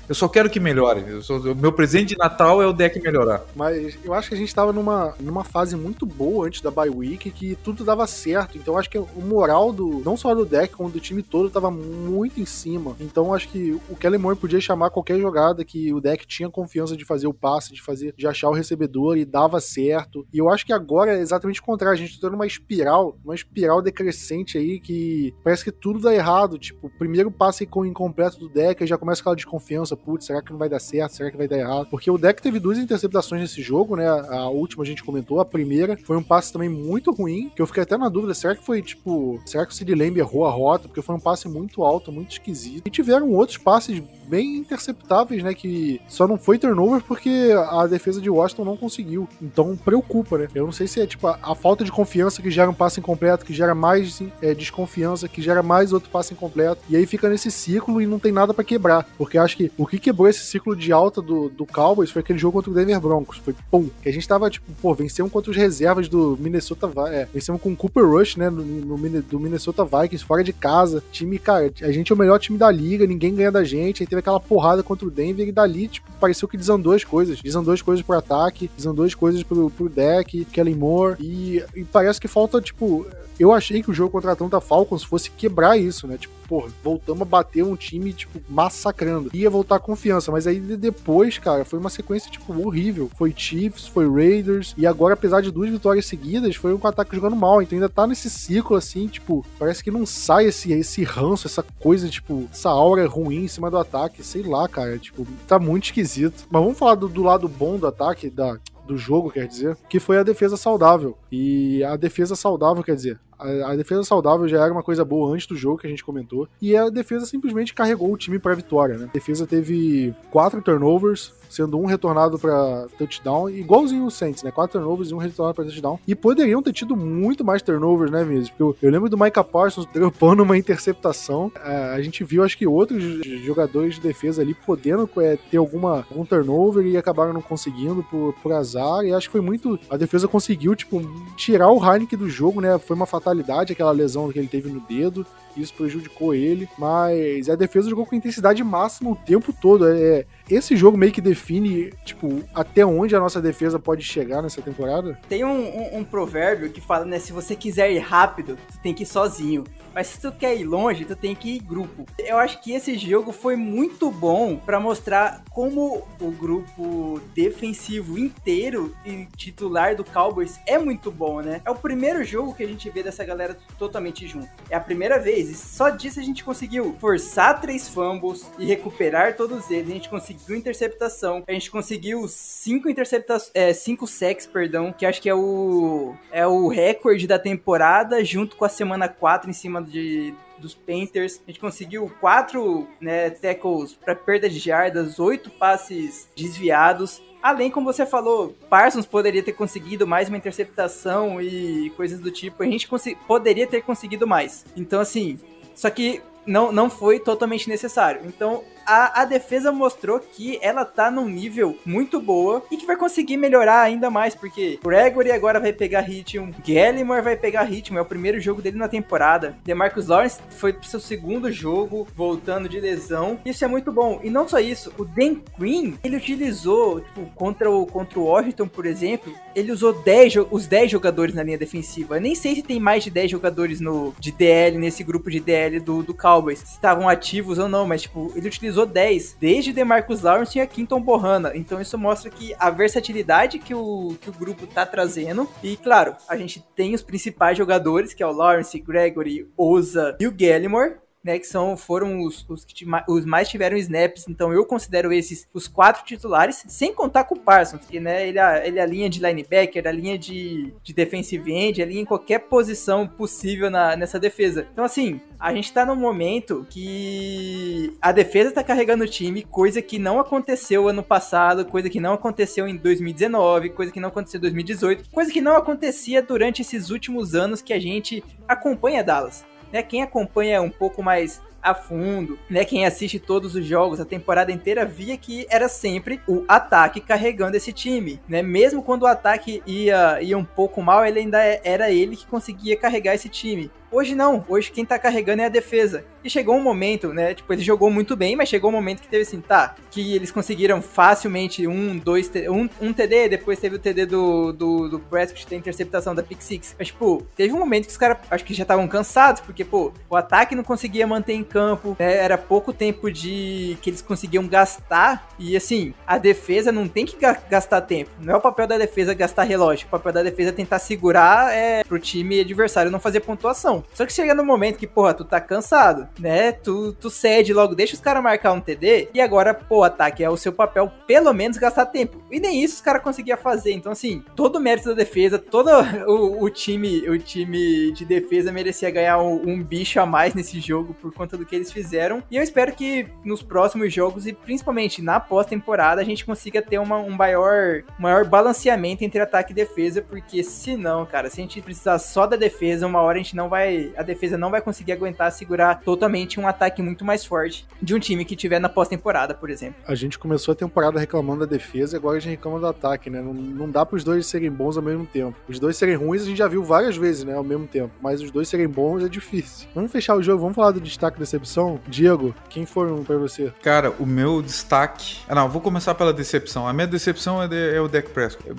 [0.10, 1.02] eu só quero que melhore.
[1.30, 3.42] o meu presente de Natal é o deck melhorar.
[3.56, 6.90] Mas eu acho que a gente estava numa, numa fase muito boa antes da bye
[6.90, 8.58] week, que tudo dava certo.
[8.58, 11.72] Então acho que o moral do não só do deck, como do time todo estava
[11.72, 12.98] muito em cima.
[13.00, 17.06] Então acho que o Moore podia chamar qualquer jogada que o deck tinha confiança de
[17.06, 20.28] fazer o passe, de fazer, de achar o recebedor e dava certo.
[20.34, 21.96] E eu acho que agora é exatamente o contrário.
[21.96, 26.58] A gente está numa espiral, uma espiral decrescente aí que parece que tudo dá errado.
[26.58, 30.42] Tipo, o primeiro passe com incompleto do deck, aí já começa aquela desconfiança, putz, será
[30.42, 31.14] que não vai dar certo?
[31.14, 31.88] Será que vai dar errado?
[31.90, 34.08] Porque o deck teve duas interceptações nesse jogo, né?
[34.08, 37.68] A última a gente comentou, a primeira foi um passe também muito ruim, que eu
[37.68, 40.52] fiquei até na dúvida, será que foi tipo, será que o Sid Lamb errou a
[40.52, 40.88] rota?
[40.88, 42.84] Porque foi um passe muito alto, muito esquisito.
[42.86, 45.54] E tiveram outros passes bem interceptáveis, né?
[45.54, 49.28] Que só não foi turnover porque a defesa de Washington não conseguiu.
[49.42, 50.48] Então preocupa, né?
[50.54, 53.00] Eu não sei se é tipo a, a falta de confiança que gera um passe
[53.00, 56.82] incompleto, que gera mais é, desconfiança, que gera mais outro passe incompleto.
[56.90, 59.08] E aí fica nesse ciclo e não tem nada para quebrar.
[59.18, 62.40] Porque acho que o que quebrou esse ciclo de alta do, do Cowboys foi aquele
[62.40, 63.38] jogo contra o Denver Broncos.
[63.38, 63.90] Foi pum.
[64.02, 67.72] Que a gente tava, tipo, pô, vencemos contra os reservas do Minnesota é, vencemos com
[67.72, 68.50] o Cooper Rush, né?
[68.50, 71.04] No, no, do Minnesota Vikings, fora de casa.
[71.12, 74.02] Time, cara, a gente é o melhor time da liga, ninguém ganha da gente.
[74.02, 77.42] Aí teve aquela porrada contra o Denver e dali, tipo, pareceu que desandou as coisas.
[77.42, 81.18] Desandou as coisas pro ataque, desandou as coisas pro, pro deck, Kellen Moore.
[81.20, 83.06] E, e parece que falta, tipo,
[83.40, 86.18] eu achei que o jogo contra a Atlanta Falcons fosse quebrar isso, né?
[86.18, 89.30] Tipo, porra, voltamos a bater um time, tipo, massacrando.
[89.34, 93.10] Ia voltar a confiança, mas aí depois, cara, foi uma sequência, tipo, horrível.
[93.16, 97.36] Foi Chiefs, foi Raiders, e agora, apesar de duas vitórias seguidas, foi um ataque jogando
[97.36, 97.62] mal.
[97.62, 101.64] Então ainda tá nesse ciclo, assim, tipo, parece que não sai esse, esse ranço, essa
[101.80, 104.24] coisa, tipo, essa aura ruim em cima do ataque.
[104.24, 106.48] Sei lá, cara, tipo, tá muito esquisito.
[106.50, 110.00] Mas vamos falar do, do lado bom do ataque, da, do jogo, quer dizer, que
[110.00, 111.18] foi a defesa saudável.
[111.32, 115.34] E a defesa saudável, quer dizer, a, a, defesa saudável já era uma coisa boa
[115.34, 116.48] antes do jogo que a gente comentou.
[116.62, 119.08] E a defesa simplesmente carregou o time para vitória, né?
[119.10, 124.52] A defesa teve quatro turnovers, sendo um retornado para touchdown, igualzinho o Saints, né?
[124.52, 126.00] Quatro turnovers e um retornado para touchdown.
[126.08, 128.56] E poderiam ter tido muito mais turnovers, né, mesmo?
[128.58, 131.52] Porque eu, lembro do Micah Parsons dropando uma interceptação.
[131.56, 133.04] A gente viu, acho que outros
[133.44, 138.34] jogadores de defesa ali podendo é, ter alguma um turnover e acabaram não conseguindo por,
[138.42, 139.04] por azar.
[139.04, 139.80] E acho que foi muito.
[139.90, 141.02] A defesa conseguiu, tipo,
[141.36, 142.78] tirar o Heineken do jogo, né?
[142.78, 147.56] Foi uma fatalidade aquela lesão que ele teve no dedo isso prejudicou ele, mas a
[147.56, 149.88] defesa jogou com intensidade máxima o tempo todo.
[149.88, 154.62] É, esse jogo meio que define, tipo, até onde a nossa defesa pode chegar nessa
[154.62, 155.20] temporada.
[155.28, 158.94] Tem um, um, um provérbio que fala, né, se você quiser ir rápido, tu tem
[158.94, 159.64] que ir sozinho.
[159.96, 162.06] Mas se tu quer ir longe, tu tem que ir grupo.
[162.20, 168.94] Eu acho que esse jogo foi muito bom para mostrar como o grupo defensivo inteiro
[169.06, 171.62] e titular do Cowboys é muito bom, né?
[171.64, 174.50] É o primeiro jogo que a gente vê dessa galera totalmente junto.
[174.70, 179.36] É a primeira vez, e só disso a gente conseguiu forçar três fumbles e recuperar
[179.36, 179.90] todos eles.
[179.90, 185.22] A gente conseguiu interceptação, a gente conseguiu cinco interceptações, é, cinco sacks, perdão, que acho
[185.22, 189.82] que é o é o recorde da temporada, junto com a semana 4 em cima
[189.82, 191.42] de, dos Panthers.
[191.48, 197.22] A gente conseguiu quatro né, tackles para perda de jardas, oito passes desviados.
[197.46, 202.64] Além, como você falou, Parsons poderia ter conseguido mais uma interceptação e coisas do tipo.
[202.64, 202.90] A gente
[203.28, 204.66] poderia ter conseguido mais.
[204.76, 205.38] Então, assim,
[205.76, 208.22] só que não, não foi totalmente necessário.
[208.26, 212.96] Então, a, a defesa mostrou que ela tá num nível muito boa e que vai
[212.96, 218.02] conseguir melhorar ainda mais, porque Gregory agora vai pegar ritmo, Gallimore vai pegar ritmo, é
[218.02, 219.58] o primeiro jogo dele na temporada.
[219.64, 223.40] DeMarcus Lawrence foi pro seu segundo jogo, voltando de lesão.
[223.46, 224.20] Isso é muito bom.
[224.24, 228.68] E não só isso, o Dan Quinn, ele utilizou, tipo, contra o, contra o Washington,
[228.68, 232.18] por exemplo, ele usou 10, os 10 jogadores na linha defensiva.
[232.18, 235.40] Eu nem sei se tem mais de 10 jogadores no, de DL, nesse grupo de
[235.40, 239.72] DL do, do Cowboys, se estavam ativos ou não, mas, tipo, ele utilizou 10, desde
[239.72, 241.52] DeMarcus Lawrence e a Quinton Bohanna.
[241.54, 245.48] Então isso mostra que a versatilidade que o, que o grupo tá trazendo.
[245.62, 250.26] E, claro, a gente tem os principais jogadores, que é o Lawrence, Gregory, Oza e
[250.26, 254.64] o Gallimore né, que são, foram os, os que os mais tiveram snaps, então eu
[254.64, 258.78] considero esses os quatro titulares, sem contar com o Parsons, que né, ele, é, ele
[258.78, 262.40] é a linha de linebacker, a linha de, de defensive end, a linha em qualquer
[262.42, 264.68] posição possível na, nessa defesa.
[264.72, 269.82] Então, assim, a gente tá num momento que a defesa tá carregando o time, coisa
[269.82, 274.38] que não aconteceu ano passado, coisa que não aconteceu em 2019, coisa que não aconteceu
[274.38, 279.44] em 2018, coisa que não acontecia durante esses últimos anos que a gente acompanha Dallas
[279.76, 279.84] né?
[279.84, 282.64] Quem acompanha um pouco mais a fundo, né?
[282.64, 287.58] Quem assiste todos os jogos, a temporada inteira, via que era sempre o ataque carregando
[287.58, 288.42] esse time, né?
[288.42, 292.78] Mesmo quando o ataque ia, ia um pouco mal, ele ainda era ele que conseguia
[292.78, 293.70] carregar esse time.
[293.96, 296.04] Hoje não, hoje quem tá carregando é a defesa.
[296.22, 297.34] E chegou um momento, né?
[297.34, 300.32] Tipo, ele jogou muito bem, mas chegou um momento que teve assim, tá, que eles
[300.32, 305.48] conseguiram facilmente um, dois, um, um TD, depois teve o TD do, do, do Prescott,
[305.48, 306.76] tem interceptação da Pick Six.
[306.78, 309.94] Mas, tipo, teve um momento que os caras, acho que já estavam cansados, porque, pô,
[310.10, 314.46] o ataque não conseguia manter em campo, né, era pouco tempo de que eles conseguiam
[314.46, 317.16] gastar, e assim, a defesa não tem que
[317.50, 318.10] gastar tempo.
[318.20, 321.54] Não é o papel da defesa gastar relógio, o papel da defesa é tentar segurar
[321.54, 323.85] é, pro time adversário não fazer pontuação.
[323.94, 326.52] Só que chega no momento que, porra, tu tá cansado, né?
[326.52, 330.30] Tu, tu cede logo, deixa os caras marcar um TD e agora, pô, ataque é
[330.30, 332.22] o seu papel, pelo menos gastar tempo.
[332.32, 333.72] E nem isso os caras conseguiam fazer.
[333.72, 335.70] Então, assim, todo o mérito da defesa, todo
[336.08, 340.60] o, o time o time de defesa merecia ganhar um, um, bicho a mais nesse
[340.60, 342.24] jogo por conta do que eles fizeram.
[342.30, 346.78] E eu espero que nos próximos jogos e principalmente na pós-temporada a gente consiga ter
[346.78, 351.62] uma, um maior, maior balanceamento entre ataque e defesa, porque senão, cara, se a gente
[351.62, 354.62] precisar só da defesa, uma hora a gente não vai vai, a defesa não vai
[354.62, 358.70] conseguir aguentar segurar totalmente um ataque muito mais forte de um time que tiver na
[358.70, 359.76] pós-temporada, por exemplo.
[359.88, 363.10] A gente começou a temporada reclamando da defesa e agora a gente reclama do ataque,
[363.10, 363.22] né?
[363.22, 365.36] Não, não dá para os dois serem bons ao mesmo tempo.
[365.48, 368.22] Os dois serem ruins a gente já viu várias vezes, né, ao mesmo tempo, mas
[368.22, 369.68] os dois serem bons é difícil.
[369.76, 371.80] Vamos fechar o jogo, vamos falar do destaque da decepção?
[371.88, 373.52] Diego, quem foram para você?
[373.62, 375.20] Cara, o meu destaque.
[375.28, 376.68] Ah, não, vou começar pela decepção.
[376.68, 378.50] A minha decepção é, de, é o Deck Prescott.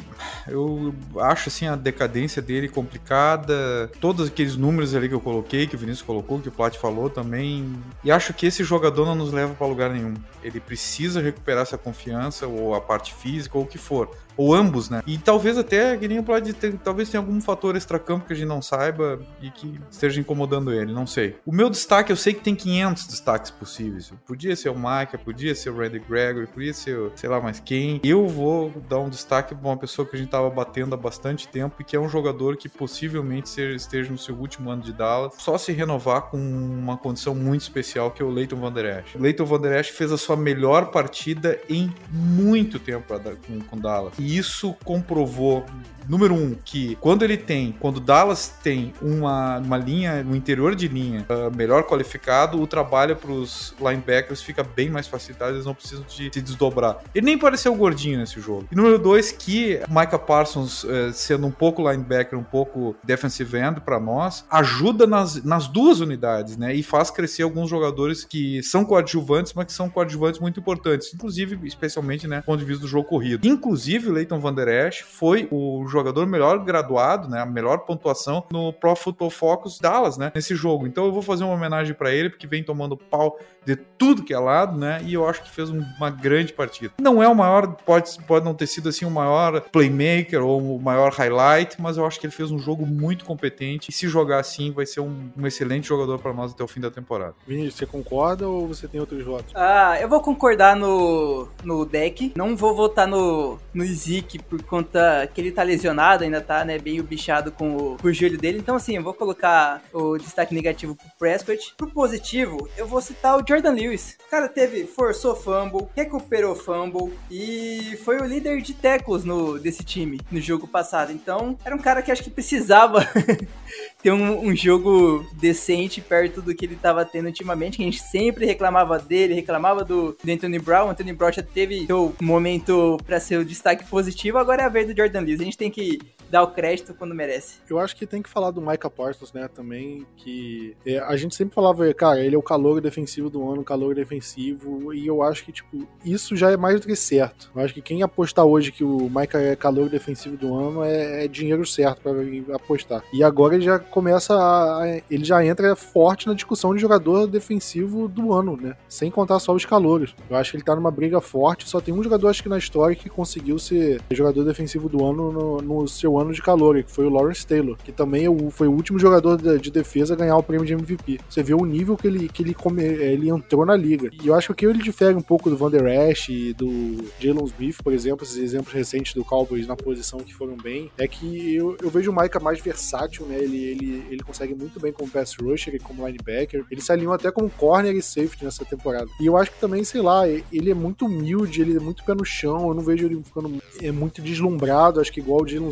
[0.46, 5.66] Eu, eu acho assim a decadência dele complicada, todos aqueles números ali que eu coloquei,
[5.66, 7.74] que o Vinícius colocou, que o Plat falou também.
[8.02, 10.14] E acho que esse jogador não nos leva para lugar nenhum.
[10.42, 14.90] Ele precisa recuperar essa confiança, ou a parte física, ou o que for ou ambos,
[14.90, 15.02] né?
[15.06, 18.48] E talvez até, que nem pode ter, talvez tenha algum fator extracampo que a gente
[18.48, 21.36] não saiba e que esteja incomodando ele, não sei.
[21.44, 24.12] O meu destaque, eu sei que tem 500 destaques possíveis.
[24.26, 28.00] Podia ser o Mike, podia ser o Randy Gregory, podia ser, sei lá mais quem.
[28.04, 31.48] Eu vou dar um destaque para uma pessoa que a gente tava batendo há bastante
[31.48, 35.34] tempo e que é um jogador que possivelmente esteja no seu último ano de Dallas,
[35.38, 39.14] só se renovar com uma condição muito especial que é o Leighton Van Der Esch.
[39.14, 43.06] Leighton Van Der Esch fez a sua melhor partida em muito tempo
[43.46, 44.14] com, com Dallas.
[44.18, 45.64] E isso comprovou
[46.08, 50.88] número um, que quando ele tem, quando Dallas tem uma, uma linha, um interior de
[50.88, 55.74] linha uh, melhor qualificado, o trabalho para os linebackers fica bem mais facilitado, eles não
[55.74, 56.98] precisam de se desdobrar.
[57.14, 58.66] Ele nem pareceu gordinho nesse jogo.
[58.70, 63.80] E número dois, que Micah Parsons, uh, sendo um pouco linebacker, um pouco defensive end
[63.80, 66.74] para nós, ajuda nas, nas duas unidades, né?
[66.74, 71.58] E faz crescer alguns jogadores que são coadjuvantes, mas que são coadjuvantes muito importantes, inclusive,
[71.66, 73.46] especialmente, né, do ponto de vista do jogo corrido.
[73.46, 77.40] Inclusive, Leighton Van Der Esch foi o jogador melhor graduado, né?
[77.40, 80.32] A melhor pontuação no Pro Football Focus Dallas, né?
[80.34, 80.86] Nesse jogo.
[80.86, 84.32] Então eu vou fazer uma homenagem para ele, porque vem tomando pau de tudo que
[84.32, 85.00] é lado, né?
[85.04, 86.94] E eu acho que fez uma grande partida.
[87.00, 90.80] Não é o maior, pode, pode não ter sido assim o maior playmaker ou o
[90.80, 93.90] maior highlight, mas eu acho que ele fez um jogo muito competente.
[93.90, 96.80] E se jogar assim, vai ser um, um excelente jogador para nós até o fim
[96.80, 97.34] da temporada.
[97.46, 99.52] Vinícius, você concorda ou você tem outros votos?
[99.54, 102.32] Ah, eu vou concordar no, no deck.
[102.36, 106.78] Não vou votar no, no Zeke por conta que ele tá lesionado, ainda tá, né?
[106.78, 108.58] Bem bichado com o, com o joelho dele.
[108.58, 111.74] Então, assim, eu vou colocar o destaque negativo pro Prescott.
[111.76, 114.16] Pro positivo, eu vou citar o Jordan Lewis.
[114.26, 119.82] O cara teve, forçou fumble, recuperou fumble e foi o líder de tackles no, desse
[119.82, 121.12] time no jogo passado.
[121.12, 123.06] Então, era um cara que acho que precisava
[124.02, 128.02] ter um, um, jogo decente perto do que ele tava tendo ultimamente, que a gente
[128.02, 130.88] sempre reclamava dele, reclamava do, do Anthony Brown.
[130.88, 134.68] O Anthony Brown já teve seu momento para ser o destaque positivo, agora é a
[134.68, 135.40] vez do Jordan Lewis.
[135.40, 135.98] A gente tem que
[136.30, 137.60] dar o crédito quando merece.
[137.70, 141.34] Eu acho que tem que falar do Micah Parsons, né, também, que é, a gente
[141.34, 145.46] sempre falava, cara, ele é o calor defensivo do ano, calor defensivo, e eu acho
[145.46, 147.50] que, tipo, isso já é mais do que certo.
[147.56, 151.24] Eu acho que quem apostar hoje que o Micah é calor defensivo do ano é,
[151.24, 153.02] é dinheiro certo para apostar.
[153.14, 158.08] E agora ele já começa a, ele já entra forte na discussão de jogador defensivo
[158.08, 160.14] do ano, né, sem contar só os calouros.
[160.28, 162.58] Eu acho que ele tá numa briga forte, só tem um jogador, acho que na
[162.58, 166.90] história, que conseguiu ser jogador defensivo do ano no, no seu ano de calor, que
[166.90, 170.36] foi o Lawrence Taylor, que também é foi o último jogador de defesa a ganhar
[170.36, 171.20] o prêmio de MVP.
[171.28, 174.10] Você vê o nível que ele, que ele, come, ele entrou na liga.
[174.22, 177.44] E eu acho que ele difere um pouco do Van Der Esch e do Jalen
[177.44, 181.54] Smith, por exemplo, esses exemplos recentes do Cowboys na posição que foram bem, é que
[181.54, 183.38] eu, eu vejo o Micah mais versátil, né?
[183.38, 186.64] Ele, ele, ele consegue muito bem como pass rusher e como linebacker.
[186.70, 189.08] Ele se alinhou até como corner e safety nessa temporada.
[189.20, 192.14] E eu acho que também, sei lá, ele é muito humilde, ele é muito pé
[192.14, 192.68] no chão.
[192.68, 193.48] Eu não vejo ele ficando
[193.80, 195.70] é muito deslumbrado, acho que igual o Jalen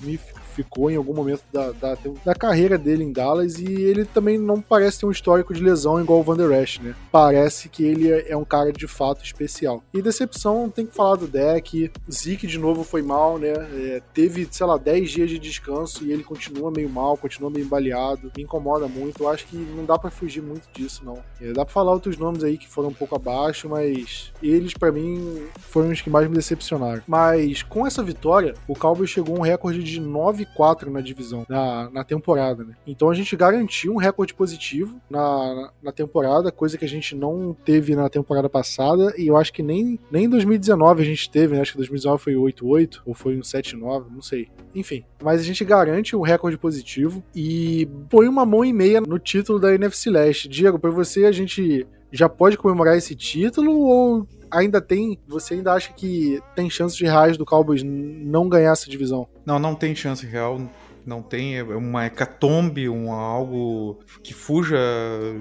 [0.00, 4.38] Smith ficou em algum momento da, da, da, carreira dele em Dallas e ele também
[4.38, 6.94] não parece ter um histórico de lesão igual o Van Der Esch, né?
[7.10, 9.82] Parece que ele é, é um cara de fato especial.
[9.92, 11.90] E decepção, tem que falar do deck.
[12.10, 13.52] Zeke de novo foi mal, né?
[13.52, 17.66] É, teve, sei lá, 10 dias de descanso e ele continua meio mal, continua meio
[17.66, 18.30] baleado.
[18.36, 19.22] Me incomoda muito.
[19.22, 21.18] Eu acho que não dá para fugir muito disso, não.
[21.40, 24.92] É, dá pra falar outros nomes aí que foram um pouco abaixo, mas eles, para
[24.92, 27.02] mim, foram os que mais me decepcionaram.
[27.06, 31.44] Mas com essa vitória, o Cowboys chegou a um recorde de 9 9-4 na divisão,
[31.48, 32.74] na, na temporada, né?
[32.86, 37.56] Então a gente garantiu um recorde positivo na, na temporada, coisa que a gente não
[37.64, 41.54] teve na temporada passada, e eu acho que nem, nem em 2019 a gente teve,
[41.54, 41.60] né?
[41.60, 44.48] Acho que 2019 foi 8-8, ou foi um 7-9, não sei.
[44.74, 49.18] Enfim, mas a gente garante um recorde positivo e põe uma mão e meia no
[49.18, 50.48] título da NFC Leste.
[50.48, 55.18] Diego, para você a gente já pode comemorar esse título ou ainda tem.
[55.26, 59.26] Você ainda acha que tem chances reais do Cowboys não ganhar essa divisão?
[59.44, 60.60] Não, não tem chance real
[61.06, 64.78] não tem é uma hecatombe, um algo que fuja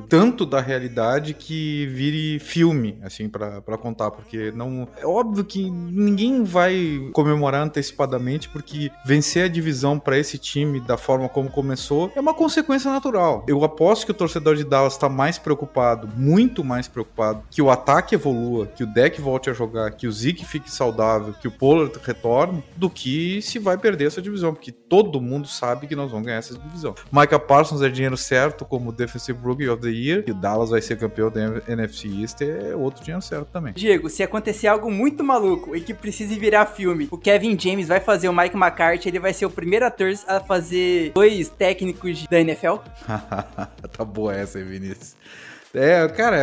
[0.09, 6.43] tanto da realidade que vire filme, assim, para contar, porque não é óbvio que ninguém
[6.43, 12.19] vai comemorar antecipadamente porque vencer a divisão para esse time da forma como começou é
[12.19, 13.45] uma consequência natural.
[13.47, 17.69] Eu aposto que o torcedor de Dallas está mais preocupado, muito mais preocupado, que o
[17.69, 21.51] ataque evolua, que o deck volte a jogar, que o Zeke fique saudável, que o
[21.51, 26.11] Pollard retorne, do que se vai perder essa divisão, porque todo mundo sabe que nós
[26.11, 26.95] vamos ganhar essa divisão.
[27.11, 30.81] Micah Parsons é dinheiro certo como Defensive Rookie of the Year, e o Dallas vai
[30.81, 33.73] ser campeão da NFC East é outro dinheiro certo também.
[33.73, 37.99] Diego, se acontecer algo muito maluco e que precise virar filme, o Kevin James vai
[37.99, 42.39] fazer o Mike McCarthy, ele vai ser o primeiro ator a fazer dois técnicos da
[42.39, 42.75] NFL?
[43.91, 45.15] tá boa essa aí, Vinícius.
[45.73, 46.37] É, cara,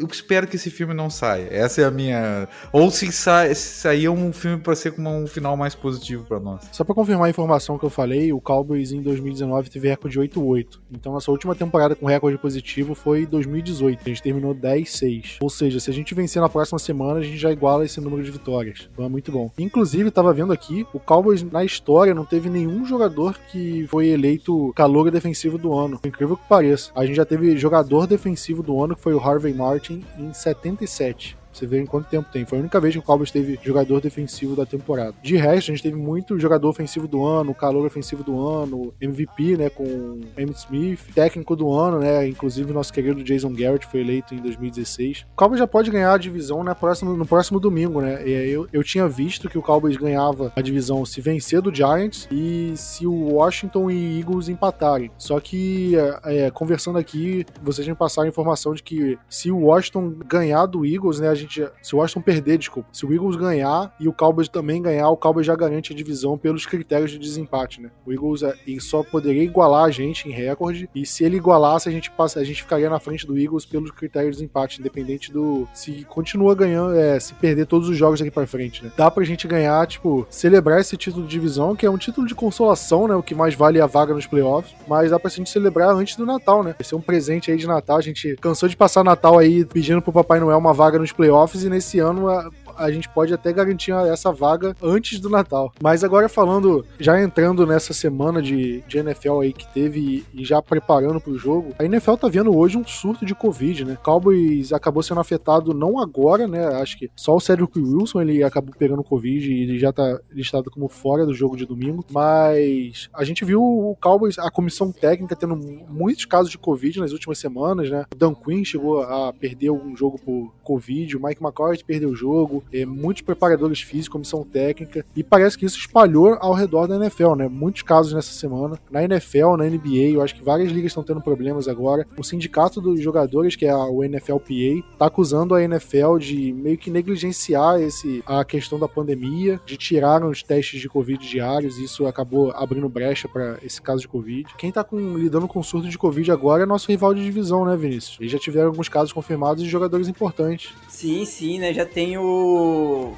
[0.00, 1.48] eu espero que esse filme não saia.
[1.50, 2.48] Essa é a minha.
[2.72, 3.46] Ou se, sa...
[3.54, 6.68] se sair um filme para ser com um final mais positivo para nós.
[6.72, 10.20] Só para confirmar a informação que eu falei, o Cowboys em 2019 teve recorde de
[10.20, 10.80] 8-8.
[10.92, 14.00] Então, nossa última temporada com recorde positivo foi 2018.
[14.04, 15.36] A gente terminou 10-6.
[15.40, 18.22] Ou seja, se a gente vencer na próxima semana, a gente já iguala esse número
[18.22, 18.88] de vitórias.
[18.92, 19.50] Então é muito bom.
[19.58, 24.72] Inclusive, tava vendo aqui, o Cowboys na história não teve nenhum jogador que foi eleito
[24.74, 26.00] calor defensivo do ano.
[26.04, 26.90] Incrível que pareça.
[26.94, 30.32] A gente já teve jogador jogador defensivo do ano, que foi o Harvey Martin, em
[30.32, 31.36] 77.
[31.52, 32.44] Você vê em quanto tempo tem.
[32.44, 35.14] Foi a única vez que o Cowboys teve jogador defensivo da temporada.
[35.22, 39.56] De resto, a gente teve muito jogador ofensivo do ano, calor ofensivo do ano, MVP,
[39.56, 44.34] né, com Emmitt Smith, técnico do ano, né, inclusive nosso querido Jason Garrett foi eleito
[44.34, 45.26] em 2016.
[45.32, 48.22] O Cowboys já pode ganhar a divisão né, próximo, no próximo domingo, né?
[48.26, 52.72] Eu, eu tinha visto que o Cowboys ganhava a divisão se vencer do Giants e
[52.76, 55.10] se o Washington e Eagles empatarem.
[55.18, 59.58] Só que, é, é conversando aqui, vocês me passaram a informação de que se o
[59.58, 63.94] Washington ganhar do Eagles, né, gente, se o Washington perder, desculpa, se o Eagles ganhar
[63.98, 67.80] e o Cowboys também ganhar, o Cowboys já garante a divisão pelos critérios de desempate,
[67.80, 67.90] né?
[68.06, 71.92] O Eagles é, só poderia igualar a gente em recorde e se ele igualasse, a
[71.92, 75.68] gente passa, a gente ficaria na frente do Eagles pelos critérios de desempate, independente do
[75.72, 78.90] se continua ganhando, é, se perder todos os jogos daqui para frente, né?
[78.96, 82.34] Dá pra gente ganhar, tipo, celebrar esse título de divisão, que é um título de
[82.34, 83.14] consolação, né?
[83.14, 86.16] O que mais vale é a vaga nos playoffs, mas dá pra gente celebrar antes
[86.16, 86.74] do Natal, né?
[86.78, 90.02] Vai ser um presente aí de Natal, a gente cansou de passar Natal aí pedindo
[90.02, 93.32] pro Papai Noel uma vaga nos playoffs playoffs e nesse ano a, a gente pode
[93.32, 95.72] até garantir essa vaga antes do Natal.
[95.82, 100.62] Mas agora falando, já entrando nessa semana de, de NFL aí que teve e já
[100.62, 103.98] preparando pro jogo, a NFL tá vendo hoje um surto de Covid, né?
[104.02, 106.66] Cowboys acabou sendo afetado não agora, né?
[106.80, 110.70] Acho que só o Cedric Wilson ele acabou pegando Covid e ele já tá listado
[110.70, 112.04] como fora do jogo de domingo.
[112.10, 117.12] Mas a gente viu o Cowboys, a comissão técnica, tendo muitos casos de Covid nas
[117.12, 118.04] últimas semanas, né?
[118.12, 122.16] O Dan Quinn chegou a perder um jogo por Covid, o Mike McCarthy perdeu o
[122.16, 127.34] jogo, muitos preparadores físicos, comissão técnica, e parece que isso espalhou ao redor da NFL,
[127.34, 127.48] né?
[127.48, 128.78] Muitos casos nessa semana.
[128.90, 132.06] Na NFL, na NBA, eu acho que várias ligas estão tendo problemas agora.
[132.16, 136.90] O sindicato dos jogadores, que é o NFLPA, tá acusando a NFL de meio que
[136.90, 142.06] negligenciar esse, a questão da pandemia, de tirar os testes de Covid diários, e isso
[142.06, 144.54] acabou abrindo brecha para esse caso de Covid.
[144.56, 147.76] Quem tá com, lidando com surto de Covid agora é nosso rival de divisão, né,
[147.76, 148.18] Vinícius?
[148.20, 150.74] Eles já tiveram alguns casos confirmados de jogadores importantes.
[150.88, 151.72] Sim, sim, né?
[151.72, 152.49] Já tem o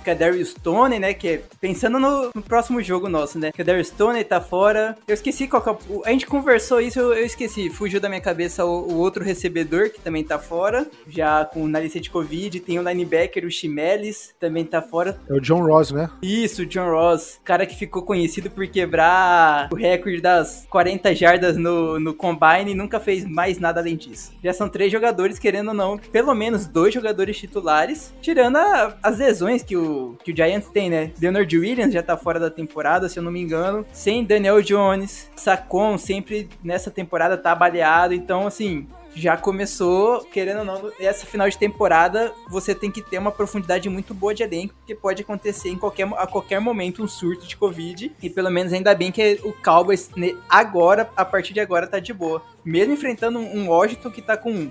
[0.04, 1.14] Kadarius Stone, né?
[1.14, 3.52] Que é, pensando no, no, próximo jogo nosso, né?
[3.52, 4.96] Kadarius Stone tá fora.
[5.06, 6.02] Eu esqueci qual que é o...
[6.04, 7.70] A gente conversou isso, eu, eu esqueci.
[7.70, 10.86] Fugiu da minha cabeça o, o, outro recebedor, que também tá fora.
[11.08, 12.60] Já com na lista de Covid.
[12.60, 15.18] Tem o linebacker, o Chimelis, também tá fora.
[15.28, 16.10] É o John Ross, né?
[16.22, 17.40] Isso, John Ross.
[17.44, 22.74] Cara que ficou conhecido por quebrar o recorde das 40 jardas no, no Combine e
[22.74, 24.32] nunca fez mais nada além disso.
[24.42, 29.20] Já são três jogadores, querendo ou não, pelo menos dois jogadores titulares, tirando a, as
[29.22, 31.12] lesões que o, que o Giants tem, né?
[31.20, 33.86] Leonard Williams já tá fora da temporada, se eu não me engano.
[33.92, 40.64] Sem Daniel Jones, Sacon sempre nessa temporada tá baleado, então assim, já começou, querendo ou
[40.64, 44.74] não, essa final de temporada você tem que ter uma profundidade muito boa de elenco,
[44.74, 48.12] porque pode acontecer em qualquer, a qualquer momento um surto de Covid.
[48.22, 50.10] E pelo menos ainda bem que o Cowboys
[50.48, 54.70] agora, a partir de agora, tá de boa mesmo enfrentando um Washington que tá com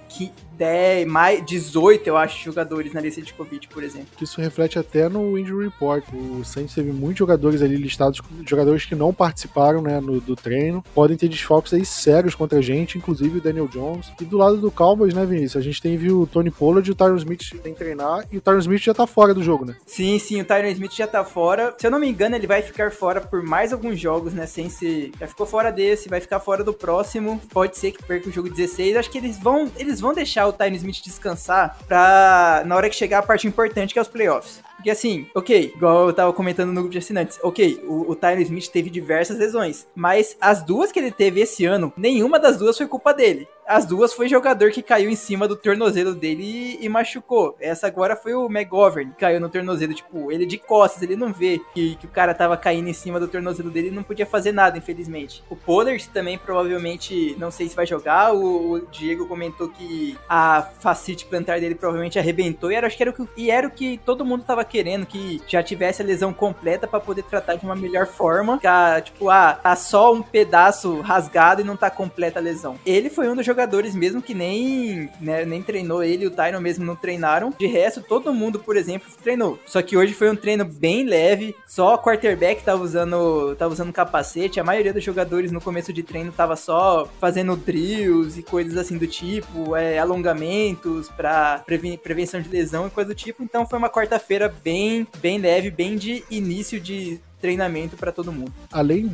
[0.62, 4.10] 10, mais 18, eu acho, jogadores na lista de Covid, por exemplo.
[4.22, 6.04] Isso reflete até no injury report.
[6.14, 10.84] O Saints teve muitos jogadores ali listados, jogadores que não participaram né, no, do treino.
[10.94, 14.12] Podem ter desfalques aí sérios contra a gente, inclusive o Daniel Jones.
[14.22, 15.56] E do lado do Cowboys, né, Vinícius?
[15.56, 18.42] A gente tem viu o Tony Pollard e o Tyron Smith tem treinar, e o
[18.42, 19.76] Tyron Smith já tá fora do jogo, né?
[19.88, 21.74] Sim, sim, o Tyron Smith já tá fora.
[21.80, 24.70] Se eu não me engano, ele vai ficar fora por mais alguns jogos, né, sem
[24.70, 25.12] se...
[25.20, 27.42] Já ficou fora desse, vai ficar fora do próximo.
[27.52, 28.96] Pode ser que perca o jogo 16.
[28.96, 32.96] Acho que eles vão, eles vão deixar o Tyne Smith descansar pra na hora que
[32.96, 34.62] chegar a parte importante, que é os playoffs.
[34.82, 38.42] Porque assim, ok, igual eu tava comentando no grupo de assinantes, ok, o, o Tyler
[38.42, 42.76] Smith teve diversas lesões, mas as duas que ele teve esse ano, nenhuma das duas
[42.76, 43.48] foi culpa dele.
[43.72, 47.56] As duas foi jogador que caiu em cima do tornozelo dele e, e machucou.
[47.58, 49.94] Essa agora foi o McGovern, que caiu no tornozelo.
[49.94, 53.18] Tipo, ele de costas, ele não vê que, que o cara tava caindo em cima
[53.18, 55.42] do tornozelo dele e não podia fazer nada, infelizmente.
[55.50, 58.34] O Pollard também provavelmente, não sei se vai jogar.
[58.34, 63.04] O, o Diego comentou que a facite plantar dele provavelmente arrebentou e era, acho que
[63.04, 66.06] era o que, e era o que todo mundo tava querendo, que já tivesse a
[66.06, 68.58] lesão completa para poder tratar de uma melhor forma.
[68.58, 72.80] Que, tipo, ah, tá só um pedaço rasgado e não tá completa a lesão.
[72.86, 76.86] Ele foi um dos jogadores mesmo que nem, né, nem treinou ele, o Tyron mesmo
[76.86, 77.54] não treinaram.
[77.58, 79.60] De resto, todo mundo, por exemplo, treinou.
[79.66, 83.92] Só que hoje foi um treino bem leve, só o quarterback tava usando, tava usando
[83.92, 88.78] capacete, a maioria dos jogadores no começo de treino tava só fazendo drills e coisas
[88.78, 91.64] assim do tipo, é, alongamentos para
[92.04, 93.44] prevenção de lesão e coisa do tipo.
[93.44, 98.54] Então foi uma quarta-feira bem, bem leve, bem de início de treinamento para todo mundo.
[98.72, 99.10] Além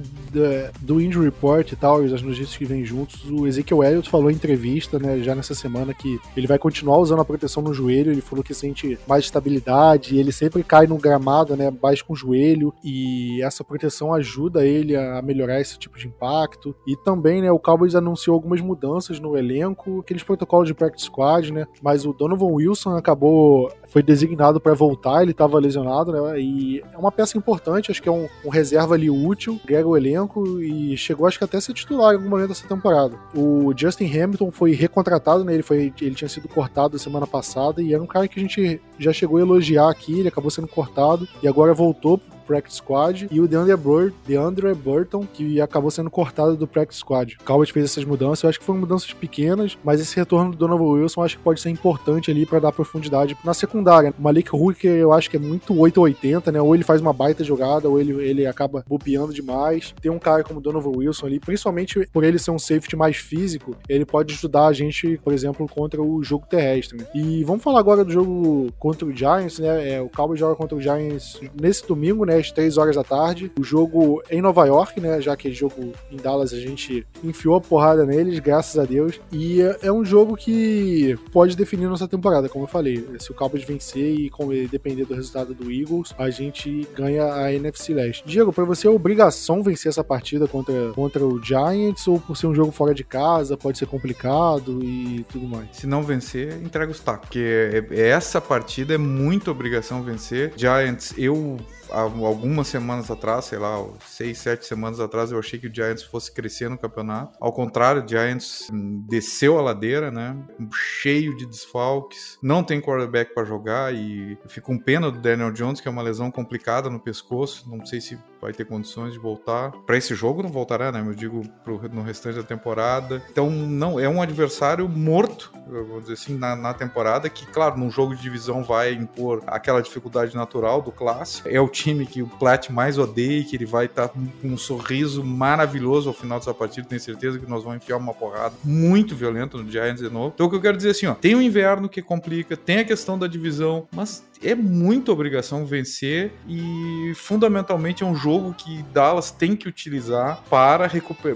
[0.82, 4.30] do, injury report e tal, e as notícias que vêm juntos, o Ezekiel Elliott falou
[4.30, 8.12] em entrevista, né, já nessa semana que ele vai continuar usando a proteção no joelho,
[8.12, 12.16] ele falou que sente mais estabilidade, ele sempre cai no gramado, né, baixo com o
[12.16, 16.76] joelho, e essa proteção ajuda ele a melhorar esse tipo de impacto.
[16.86, 21.54] E também, né, o Cowboys anunciou algumas mudanças no elenco, aqueles protocolos de practice squad,
[21.54, 26.40] né, mas o Donovan Wilson acabou foi designado para voltar, ele estava lesionado, né?
[26.40, 29.98] E é uma peça importante, acho que é um, um reserva ali útil, agrega o
[29.98, 33.18] elenco e chegou, acho que até a ser titular em algum momento dessa temporada.
[33.36, 35.54] O Justin Hamilton foi recontratado, né?
[35.54, 38.82] Ele, foi, ele tinha sido cortado semana passada e era um cara que a gente
[38.98, 43.42] já chegou a elogiar aqui, ele acabou sendo cortado e agora voltou Practice Squad, e
[43.42, 47.38] o DeAndre, Bur DeAndre Burton, que acabou sendo cortado do Practice Squad.
[47.42, 50.58] O Cowboys fez essas mudanças, eu acho que foram mudanças pequenas, mas esse retorno do
[50.58, 54.14] Donovan Wilson eu acho que pode ser importante ali para dar profundidade na secundária.
[54.18, 56.62] O Malik Hooker eu acho que é muito 880, né?
[56.62, 59.94] Ou ele faz uma baita jogada, ou ele, ele acaba bobeando demais.
[60.02, 63.18] Tem um cara como o Donovan Wilson ali, principalmente por ele ser um safety mais
[63.18, 66.98] físico, ele pode ajudar a gente, por exemplo, contra o jogo terrestre.
[66.98, 67.06] Né?
[67.14, 69.96] E vamos falar agora do jogo contra o Giants, né?
[69.96, 72.38] É, o Cowboys joga contra o Giants nesse domingo, né?
[72.38, 73.52] Às 3 horas da tarde.
[73.60, 75.20] O jogo é em Nova York, né?
[75.20, 79.20] Já que é jogo em Dallas a gente enfiou a porrada neles, graças a Deus.
[79.30, 83.06] E é, é um jogo que pode definir nossa temporada, como eu falei.
[83.20, 84.32] Se o Cowboys vencer e
[84.72, 88.24] depender do resultado do Eagles, a gente ganha a NFC Leste.
[88.26, 92.48] Diego, para você é obrigação vencer essa partida contra, contra o Giants ou por ser
[92.48, 95.68] um jogo fora de casa, pode ser complicado e tudo mais?
[95.74, 97.28] Se não vencer, entrega os tacos.
[97.28, 100.54] Porque essa partida é muito obrigação vencer.
[100.56, 101.58] Giants, eu
[101.90, 106.32] algumas semanas atrás, sei lá, seis, sete semanas atrás, eu achei que o Giants fosse
[106.32, 107.38] crescer no campeonato.
[107.40, 110.36] Ao contrário, o Giants hum, desceu a ladeira, né?
[110.74, 115.80] Cheio de desfalques, não tem quarterback para jogar e fico com pena do Daniel Jones,
[115.80, 117.70] que é uma lesão complicada no pescoço.
[117.70, 119.72] Não sei se vai ter condições de voltar.
[119.86, 121.04] Para esse jogo não voltará, né?
[121.06, 123.22] Eu digo pro, no restante da temporada.
[123.30, 127.90] Então, não é um adversário morto, vou dizer assim, na, na temporada, que, claro, num
[127.90, 131.48] jogo de divisão vai impor aquela dificuldade natural do clássico.
[131.50, 134.58] É o time que o Plat mais odeia, que ele vai estar tá com um
[134.58, 136.88] sorriso maravilhoso ao final dessa partida.
[136.88, 140.32] Tenho certeza que nós vamos enfiar uma porrada muito violenta no Giants de novo.
[140.34, 142.80] Então, o que eu quero dizer é assim, ó, tem o inverno que complica, tem
[142.80, 148.27] a questão da divisão, mas é muita obrigação vencer e fundamentalmente é um jogo
[148.58, 150.90] que Dallas tem que utilizar para,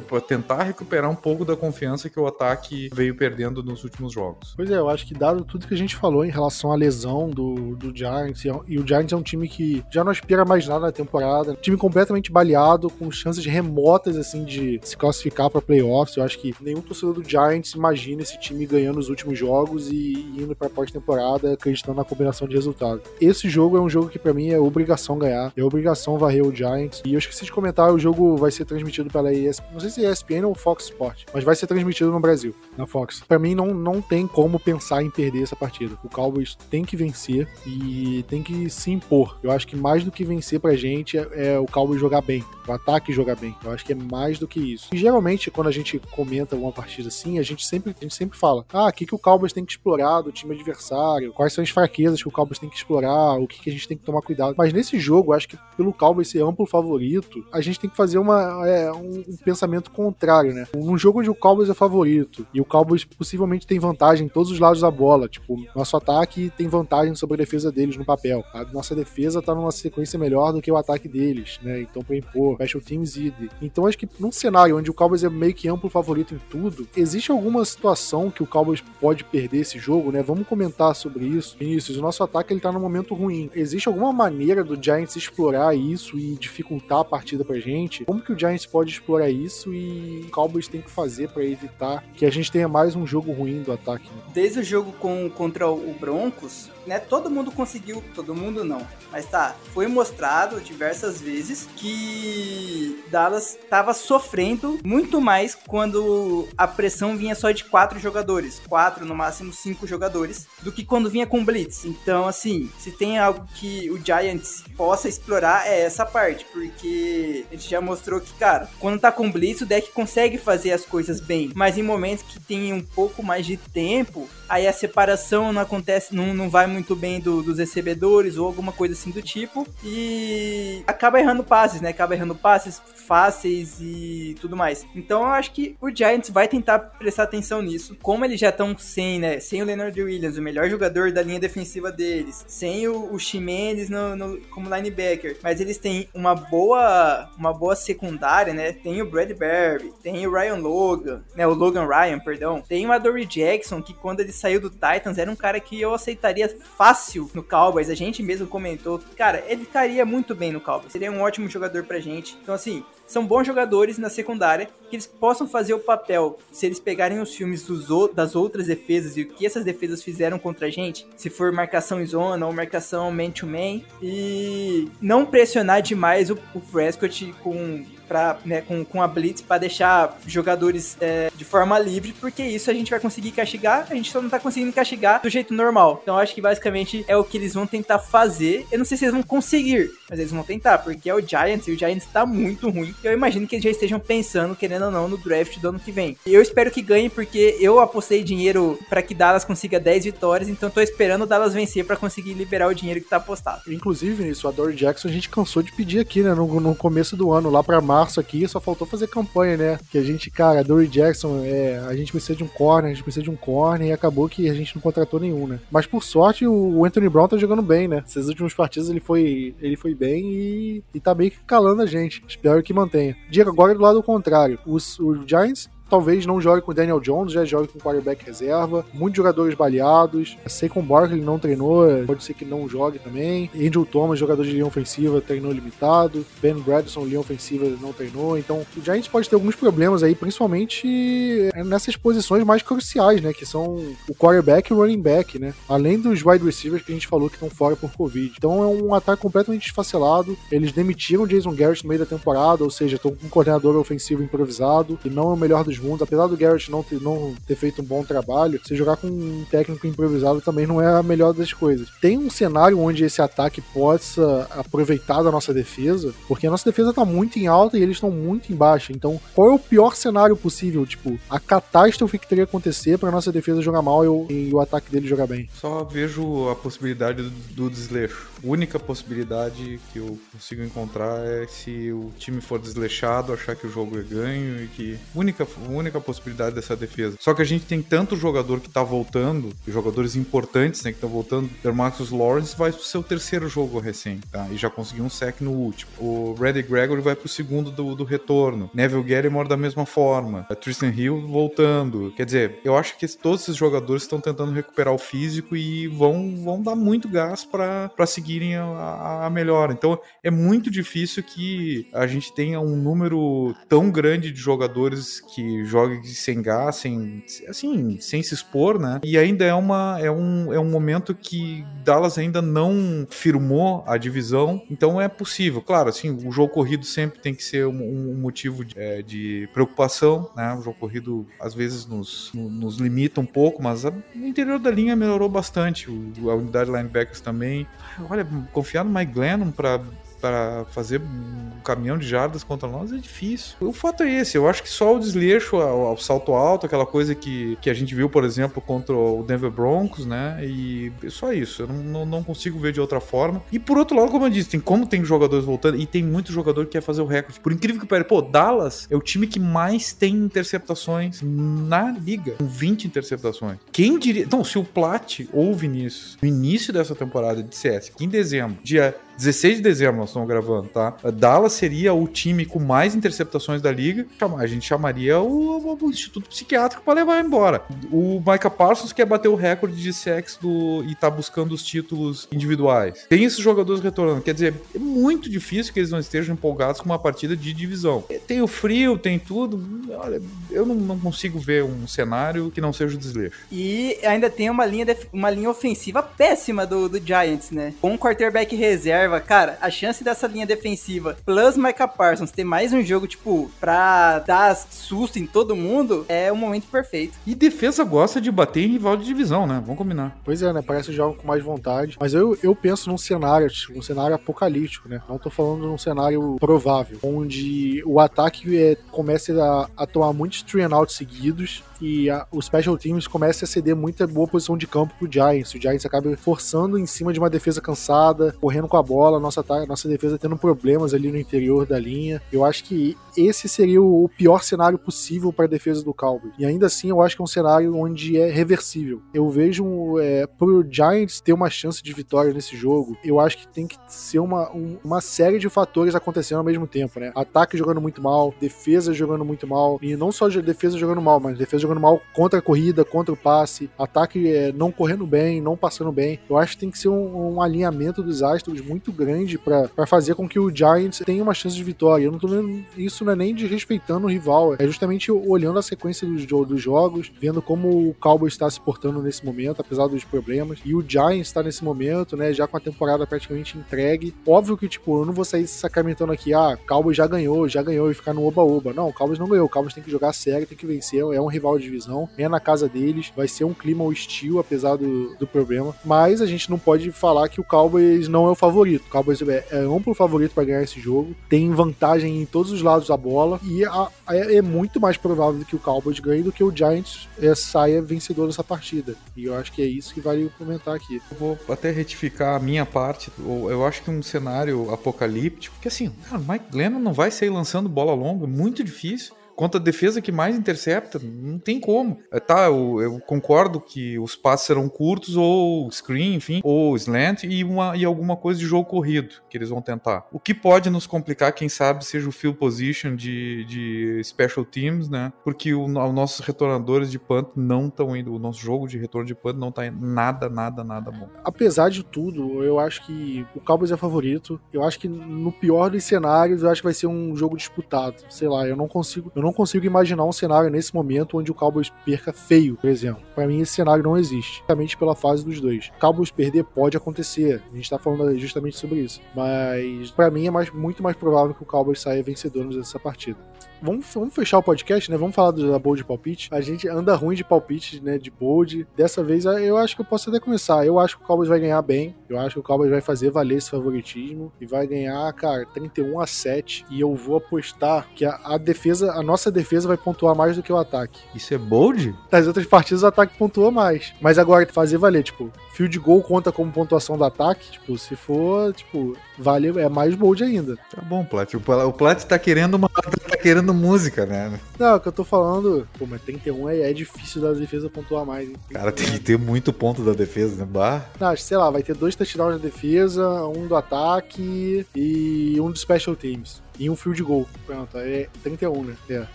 [0.08, 4.54] para, tentar recuperar um pouco da confiança que o ataque veio perdendo nos últimos jogos.
[4.56, 7.30] Pois é, eu acho que dado tudo que a gente falou em relação à lesão
[7.30, 10.88] do, do Giants, e o Giants é um time que já não aspira mais nada
[10.88, 16.18] na temporada, time completamente baleado, com chances remotas assim de se classificar para playoffs.
[16.18, 20.14] Eu acho que nenhum torcedor do Giants imagina esse time ganhando os últimos jogos e
[20.38, 23.04] indo para pós-temporada acreditando na combinação de resultados.
[23.20, 26.54] Esse jogo é um jogo que para mim é obrigação ganhar, é obrigação varrer o
[26.54, 26.81] Giants.
[27.06, 30.06] E eu esqueci de comentar, o jogo vai ser transmitido pela ESPN, não sei se
[30.06, 33.24] é ESPN ou Fox Sport, mas vai ser transmitido no Brasil, na Fox.
[33.28, 35.98] Para mim não, não tem como pensar em perder essa partida.
[36.04, 39.38] O Cowboys tem que vencer e tem que se impor.
[39.44, 42.44] Eu acho que mais do que vencer pra gente é, é o Cowboys jogar bem,
[42.68, 43.56] o ataque jogar bem.
[43.64, 44.90] Eu acho que é mais do que isso.
[44.94, 48.38] E geralmente quando a gente comenta uma partida assim, a gente sempre, a gente sempre
[48.38, 51.34] fala: "Ah, o que que o Cowboys tem que explorar do time adversário?
[51.34, 53.88] Quais são as fraquezas que o Cowboys tem que explorar, o que, que a gente
[53.88, 54.56] tem que tomar cuidado.
[54.58, 58.18] Mas nesse jogo, acho que pelo Cowboys ser amplo favorito, a gente tem que fazer
[58.18, 60.68] uma, é, um, um, pensamento contrário, né?
[60.76, 64.52] Um jogo onde o Cowboys é favorito e o Cowboys possivelmente tem vantagem em todos
[64.52, 68.44] os lados da bola, tipo, nosso ataque tem vantagem sobre a defesa deles no papel.
[68.54, 71.82] A nossa defesa tá numa sequência melhor do que o ataque deles, né?
[71.82, 73.50] Então, pra impor, special teams id.
[73.62, 76.88] Então, acho que num cenário onde o Cowboys é meio que amplo favorito em tudo,
[76.96, 80.24] existe alguma situação que o Cowboys pode perder esse jogo, né?
[80.24, 81.58] Vamos comentar sobre isso.
[81.60, 83.50] Vinícius, o nosso ataque ele tá num momento ruim.
[83.56, 86.61] Existe alguma maneira do Giants explorar isso e dificultar
[87.00, 88.06] a partida pra gente?
[88.06, 92.04] Como que o Giants pode explorar isso e o Cowboys tem que fazer para evitar
[92.16, 94.08] que a gente tenha mais um jogo ruim do ataque?
[94.10, 94.22] Né?
[94.34, 99.26] Desde o jogo com, contra o Broncos, né, todo mundo conseguiu, todo mundo não, mas
[99.26, 107.36] tá, foi mostrado diversas vezes que Dallas estava sofrendo muito mais quando a pressão vinha
[107.36, 111.86] só de quatro jogadores, quatro, no máximo cinco jogadores, do que quando vinha com Blitz.
[111.86, 117.56] Então, assim, se tem algo que o Giants possa explorar é essa parte, porque a
[117.56, 121.20] gente já mostrou que, cara, quando tá com Blitz, o deck consegue fazer as coisas
[121.20, 125.62] bem, mas em momentos que tem um pouco mais de tempo, aí a separação não
[125.62, 129.68] acontece, não, não vai muito bem do, dos recebedores ou alguma coisa assim do tipo,
[129.84, 131.90] e acaba errando passes, né?
[131.90, 134.86] Acaba errando passes fáceis e tudo mais.
[134.96, 137.98] Então eu acho que o Giants vai tentar prestar atenção nisso.
[138.02, 139.40] Como eles já estão sem, né?
[139.40, 143.90] Sem o Leonard Williams, o melhor jogador da linha defensiva deles, sem o, o Ximenes
[143.90, 148.72] no, no, como linebacker, mas eles têm uma boa, uma boa secundária, né?
[148.72, 151.46] Tem o Bradbury, tem o Ryan Logan, né?
[151.48, 152.62] O Logan Ryan, perdão.
[152.62, 155.94] Tem o Adoree Jackson, que quando ele saiu do Titans era um cara que eu
[155.94, 157.90] aceitaria fácil no Cowboys.
[157.90, 160.92] A gente mesmo comentou, cara, ele ficaria muito bem no Cowboys.
[160.92, 162.38] Seria um ótimo jogador pra gente.
[162.42, 166.40] Então, assim, são bons jogadores na secundária que eles possam fazer o papel.
[166.50, 167.68] Se eles pegarem os filmes
[168.14, 172.02] das outras defesas e o que essas defesas fizeram contra a gente, se for marcação
[172.02, 178.60] em zona ou marcação man-to-man, -man, e não pressionar demais o, Prescott com pra, né,
[178.60, 182.92] com, com a Blitz para deixar jogadores é, de forma livre, porque isso a gente
[182.92, 186.02] vai conseguir castigar, a gente só não tá conseguindo castigar do jeito normal.
[186.04, 188.68] Então acho que basicamente é o que eles vão tentar fazer.
[188.70, 191.70] Eu não sei se eles vão conseguir, mas eles vão tentar, porque é o Giants
[191.70, 192.94] e o Giants tá muito ruim.
[193.02, 195.94] Eu imagino que eles já estejam pensando, querendo ou não, no draft do ano que
[195.94, 196.18] vem.
[196.26, 200.70] Eu espero que ganhe, porque eu apostei dinheiro para que Dallas consiga 10 vitórias, então
[200.70, 203.62] tô esperando o Dallas vencer para conseguir liberar o dinheiro que tá apostado.
[203.72, 207.16] Inclusive, isso, o Adore Jackson a gente cansou de pedir aqui, né, no, no começo
[207.16, 209.80] do ano, lá pra mar março aqui, só faltou fazer campanha, né?
[209.92, 213.04] Que a gente, cara, Dory Jackson, é, a gente precisa de um corner, a gente
[213.04, 215.60] precisa de um corner, e acabou que a gente não contratou nenhum, né?
[215.70, 218.04] Mas por sorte, o Anthony Brown tá jogando bem, né?
[218.06, 221.86] Esses últimos partidos ele foi, ele foi bem e, e tá meio que calando a
[221.86, 222.24] gente.
[222.28, 223.16] Espero que mantenha.
[223.30, 224.60] Diga agora do lado contrário.
[224.66, 228.26] Os, o Giants talvez não jogue com o Daniel Jones, já jogue com o quarterback
[228.26, 228.86] reserva.
[228.94, 230.38] Muitos jogadores baleados.
[230.48, 233.52] Saquon Barkley não treinou, pode ser que não jogue também.
[233.54, 236.26] Andrew Thomas, jogador de linha ofensiva, treinou limitado.
[236.42, 238.38] Ben Bradson, linha ofensiva, não treinou.
[238.38, 243.34] Então, o Giants pode ter alguns problemas aí, principalmente é, nessas posições mais cruciais, né?
[243.34, 243.76] Que são
[244.08, 245.54] o quarterback e o running back, né?
[245.68, 248.34] Além dos wide receivers que a gente falou que estão fora por Covid.
[248.38, 250.38] Então, é um ataque completamente desfacelado.
[250.50, 254.24] Eles demitiram Jason Garrett no meio da temporada, ou seja, estão com um coordenador ofensivo
[254.24, 257.82] improvisado, e não é o melhor dos Apesar do Garrett não ter, não ter feito
[257.82, 261.54] um bom trabalho, você jogar com um técnico improvisado também não é a melhor das
[261.54, 261.90] coisas.
[262.02, 266.94] Tem um cenário onde esse ataque possa aproveitar da nossa defesa, porque a nossa defesa
[266.94, 268.92] tá muito em alta e eles estão muito em baixa.
[268.92, 270.86] Então, qual é o pior cenário possível?
[270.86, 274.60] Tipo, a catástrofe que teria que acontecer para nossa defesa jogar mal e, e, o
[274.60, 275.50] ataque dele jogar bem?
[275.54, 278.30] Só vejo a possibilidade do, do desleixo.
[278.44, 283.68] A única possibilidade que eu consigo encontrar é se o time for desleixado, achar que
[283.68, 284.98] o jogo é ganho e que.
[285.14, 287.18] Única, única possibilidade dessa defesa.
[287.20, 291.10] Só que a gente tem tanto jogador que tá voltando, jogadores importantes, né, que estão
[291.10, 291.50] voltando.
[291.64, 294.48] O Marcus Lawrence vai pro seu terceiro jogo recém, tá?
[294.52, 295.92] E já conseguiu um sec no último.
[295.98, 298.70] O Reddy Gregory vai pro segundo do, do retorno.
[298.74, 300.46] Neville Gallimore da mesma forma.
[300.50, 302.14] A Tristan Hill voltando.
[302.16, 306.36] Quer dizer, eu acho que todos esses jogadores estão tentando recuperar o físico e vão,
[306.44, 309.74] vão dar muito gás para seguirem a, a melhora.
[309.74, 315.61] Então é muito difícil que a gente tenha um número tão grande de jogadores que
[315.66, 319.00] jogue sem gás, sem, assim, sem se expor, né?
[319.04, 323.98] E ainda é, uma, é, um, é um momento que Dallas ainda não firmou a
[323.98, 325.62] divisão, então é possível.
[325.62, 329.50] Claro, assim, o jogo corrido sempre tem que ser um, um motivo de, é, de,
[329.54, 330.54] preocupação, né?
[330.54, 334.72] O jogo corrido às vezes nos, nos limita um pouco, mas a, o interior da
[334.72, 335.90] linha melhorou bastante.
[335.90, 337.68] O, a unidade de linebackers também.
[338.10, 339.82] Olha, confiar no Mike Glennon para
[340.22, 343.56] para fazer um caminhão de jardas contra nós é difícil.
[343.60, 347.16] O fato é esse, eu acho que só o desleixo ao, salto alto, aquela coisa
[347.16, 350.40] que, que a gente viu, por exemplo, contra o Denver Broncos, né?
[350.44, 353.42] E só isso, eu não, não, consigo ver de outra forma.
[353.52, 356.32] E por outro lado, como eu disse, tem como tem jogadores voltando e tem muito
[356.32, 357.40] jogador que quer fazer o recorde.
[357.40, 362.34] Por incrível que pareça, pô, Dallas é o time que mais tem interceptações na liga,
[362.34, 363.58] com 20 interceptações.
[363.72, 364.24] Quem diria?
[364.24, 368.58] Então, se o Plat ou o Vinícius, no início dessa temporada, dissesse que em dezembro,
[368.64, 370.96] dia 16 de dezembro estamos gravando, tá?
[371.14, 374.06] Dallas seria o time com mais interceptações da liga.
[374.38, 377.64] A gente chamaria o, o Instituto Psiquiátrico para levar embora.
[377.92, 382.28] O Micah Parsons quer bater o recorde de sexo do, e tá buscando os títulos
[382.32, 383.06] individuais.
[383.10, 384.22] Tem esses jogadores retornando.
[384.22, 388.04] Quer dizer, é muito difícil que eles não estejam empolgados com uma partida de divisão.
[388.28, 389.64] Tem o frio, tem tudo.
[389.96, 393.40] Olha, eu não, não consigo ver um cenário que não seja o desleixo.
[393.52, 397.74] E ainda tem uma linha, uma linha ofensiva péssima do, do Giants, né?
[397.82, 402.74] Com um quarterback reserva, cara, a chance dessa linha defensiva plus Micah Parsons ter mais
[402.74, 407.18] um jogo, tipo, pra dar susto em todo mundo, é o momento perfeito.
[407.26, 409.62] E defesa gosta de bater em rival de divisão, né?
[409.62, 410.18] Vamos combinar.
[410.24, 410.62] Pois é, né?
[410.62, 411.98] Parece jogo com mais vontade.
[412.00, 415.02] Mas eu, eu penso num cenário, tipo, um cenário apocalíptico, né?
[415.08, 420.14] Não tô falando de um cenário provável, onde o ataque é, comece a, a tomar
[420.14, 424.28] muitos three and out seguidos que a, os special teams comecem a ceder muita boa
[424.28, 425.56] posição de campo pro Giants.
[425.56, 429.44] O Giants acaba forçando em cima de uma defesa cansada, correndo com a bola, nossa,
[429.68, 432.22] nossa defesa tendo problemas ali no interior da linha.
[432.32, 436.34] Eu acho que esse seria o pior cenário possível para a defesa do Cowboys.
[436.38, 439.02] E ainda assim, eu acho que é um cenário onde é reversível.
[439.14, 443.48] Eu vejo é, pro Giants ter uma chance de vitória nesse jogo, eu acho que
[443.48, 447.12] tem que ser uma, um, uma série de fatores acontecendo ao mesmo tempo, né?
[447.16, 451.38] Ataque jogando muito mal, defesa jogando muito mal, e não só defesa jogando mal, mas
[451.38, 455.42] defesa jogando jogando mal contra a corrida, contra o passe, ataque é, não correndo bem,
[455.42, 456.20] não passando bem.
[456.30, 460.16] Eu acho que tem que ser um, um alinhamento dos astros muito grande para fazer
[460.16, 462.06] com que o Giants tenha uma chance de vitória.
[462.06, 465.62] Eu não tô vendo isso não é nem desrespeitando o rival, é justamente olhando a
[465.62, 470.04] sequência dos, dos jogos, vendo como o Cowboys está se portando nesse momento, apesar dos
[470.04, 470.60] problemas.
[470.66, 474.14] E o Giants está nesse momento, né, já com a temporada praticamente entregue.
[474.26, 477.90] Óbvio que, tipo, eu não vou sair sacramentando aqui, ah, Cowboys já ganhou, já ganhou
[477.90, 478.74] e ficar no oba-oba.
[478.74, 481.22] Não, o Cowboys não ganhou, o Cowboys tem que jogar sério, tem que vencer, é
[481.22, 485.28] um rival divisão, é na casa deles, vai ser um clima hostil, apesar do, do
[485.28, 485.76] problema.
[485.86, 488.86] Mas a gente não pode falar que o Cowboys não é o favorito.
[488.88, 492.62] O Cowboys é, é amplo favorito para ganhar esse jogo, tem vantagem em todos os
[492.62, 496.32] lados da bola e a, a, é muito mais provável que o Cowboys ganhe do
[496.32, 498.96] que o Giants é, saia vencedor dessa partida.
[499.16, 501.02] E eu acho que é isso que vale comentar aqui.
[501.12, 503.12] Eu vou até retificar a minha parte.
[503.20, 507.70] Eu acho que um cenário apocalíptico, que assim, cara, Mike Glennon não vai sair lançando
[507.70, 511.98] bola longa, muito difícil contra a defesa que mais intercepta, não tem como.
[512.12, 517.24] É, tá, eu, eu, concordo que os passes serão curtos, ou screen, enfim, ou slant,
[517.24, 520.06] e, uma, e alguma coisa de jogo corrido que eles vão tentar.
[520.12, 524.88] O que pode nos complicar, quem sabe, seja o field position de, de special teams,
[524.88, 525.12] né?
[525.24, 529.16] Porque os nossos retornadores de punt não estão indo, o nosso jogo de retorno de
[529.16, 531.10] punt não está indo nada, nada, nada bom.
[531.24, 534.40] Apesar de tudo, eu acho que o Cowboys é favorito.
[534.54, 538.04] Eu acho que no pior dos cenários, eu acho que vai ser um jogo disputado.
[538.08, 541.32] Sei lá, eu não consigo, eu não não consigo imaginar um cenário nesse momento onde
[541.32, 543.02] o Cowboys perca feio, por exemplo.
[543.16, 545.72] Para mim, esse cenário não existe, justamente pela fase dos dois.
[545.80, 549.02] Cowboys perder pode acontecer, a gente tá falando justamente sobre isso.
[549.16, 553.18] Mas para mim é mais, muito mais provável que o Cowboys saia vencedor dessa partida.
[553.62, 554.98] Vamos, vamos fechar o podcast, né?
[554.98, 556.30] Vamos falar da bold palpite.
[556.32, 557.98] A gente anda ruim de palpite, né?
[558.00, 558.68] De bold.
[558.76, 560.66] Dessa vez eu acho que eu posso até começar.
[560.66, 561.96] Eu acho que o Cowboys vai ganhar bem.
[562.10, 566.00] Eu acho que o Cowboys vai fazer valer esse favoritismo e vai ganhar, cara, 31
[566.00, 566.66] a 7.
[566.72, 570.42] E eu vou apostar que a, a defesa, a nossa defesa vai pontuar mais do
[570.42, 571.00] que o ataque.
[571.14, 571.96] Isso é bold?
[572.12, 573.94] Nas outras partidas o ataque pontua mais.
[574.02, 577.52] Mas agora fazer valer, tipo, field goal conta como pontuação do ataque.
[577.52, 580.58] Tipo, se for, tipo, vale, é mais bold ainda.
[580.74, 581.32] Tá bom, Plat.
[581.36, 582.68] O Plat tá querendo uma.
[582.68, 584.40] tá querendo música, né?
[584.58, 588.06] Não, o que eu tô falando, pô, mas 31 é, é difícil da defesa pontuar
[588.06, 588.30] mais.
[588.30, 588.36] Hein?
[588.52, 590.48] Cara, tem que ter muito ponto da defesa, né?
[590.50, 590.86] Bah.
[591.00, 595.58] Não, sei lá, vai ter dois touchdowns da defesa, um do ataque e um do
[595.58, 596.42] special teams.
[596.60, 597.28] E um field goal.
[597.46, 598.76] Pronto, é 31, né?
[598.90, 599.08] É.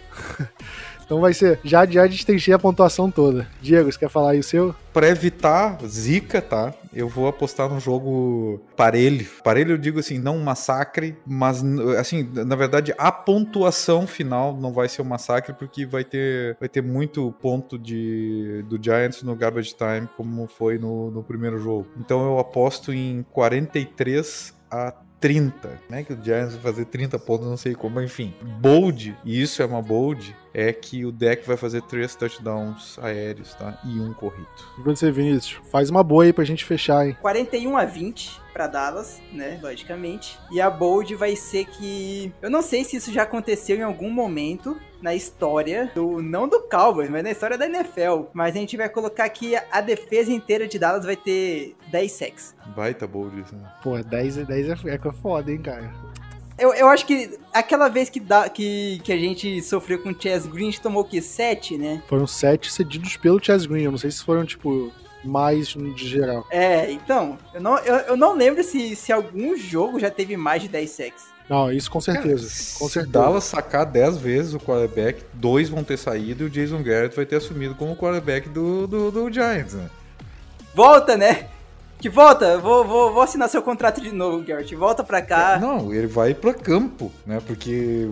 [1.06, 3.46] Então vai ser, já, já destrinchei a pontuação toda.
[3.62, 4.74] Diego, você quer falar aí o seu?
[4.92, 6.74] Para evitar zica, tá?
[6.92, 9.24] Eu vou apostar num jogo parelho.
[9.44, 11.62] Parelho eu digo assim, não um massacre, mas
[11.98, 16.68] assim, na verdade a pontuação final não vai ser um massacre porque vai ter, vai
[16.68, 21.86] ter muito ponto de, do Giants no garbage time como foi no, no primeiro jogo.
[21.98, 26.02] Então eu aposto em 43 a 30, né?
[26.02, 28.34] Que o Giants vai fazer 30 pontos, não sei como, enfim.
[28.60, 33.54] Bold, e isso é uma bold, é que o deck vai fazer três touchdowns aéreos,
[33.54, 33.80] tá?
[33.84, 34.46] E um corrido.
[34.78, 37.16] E você, Vinícius, faz uma boa aí pra gente fechar, hein?
[37.20, 40.38] 41 a 20 para Dallas, né, logicamente.
[40.50, 44.10] E a bold vai ser que eu não sei se isso já aconteceu em algum
[44.10, 48.24] momento na história do não do Cowboys, mas na história da NFL.
[48.32, 52.54] Mas a gente vai colocar aqui a defesa inteira de Dallas vai ter 10 sacks.
[52.74, 53.68] Baita bold isso, né?
[53.82, 55.92] Pô, 10, 10 é, é foda, hein, cara.
[56.58, 60.20] Eu, eu acho que aquela vez que, da, que, que a gente sofreu com o
[60.20, 61.20] Chess Green, a gente tomou o quê?
[61.20, 62.02] 7, né?
[62.08, 63.82] Foram 7 cedidos pelo Chess Green.
[63.82, 64.90] Eu não sei se foram, tipo,
[65.22, 66.46] mais de geral.
[66.50, 70.62] É, então, eu não, eu, eu não lembro se, se algum jogo já teve mais
[70.62, 71.35] de 10 sacks.
[71.48, 72.48] Não, isso com certeza.
[72.48, 73.12] Cara, com certeza.
[73.12, 77.24] Dallas sacar 10 vezes o quarterback, dois vão ter saído e o Jason Garrett vai
[77.24, 79.88] ter assumido como quarterback do, do, do Giants, né?
[80.74, 81.48] Volta, né?
[81.98, 84.74] Que volta, vou, vou, vou assinar seu contrato de novo, Garrett.
[84.74, 85.58] Volta pra cá.
[85.58, 87.40] Não, ele vai pra campo, né?
[87.46, 88.06] Porque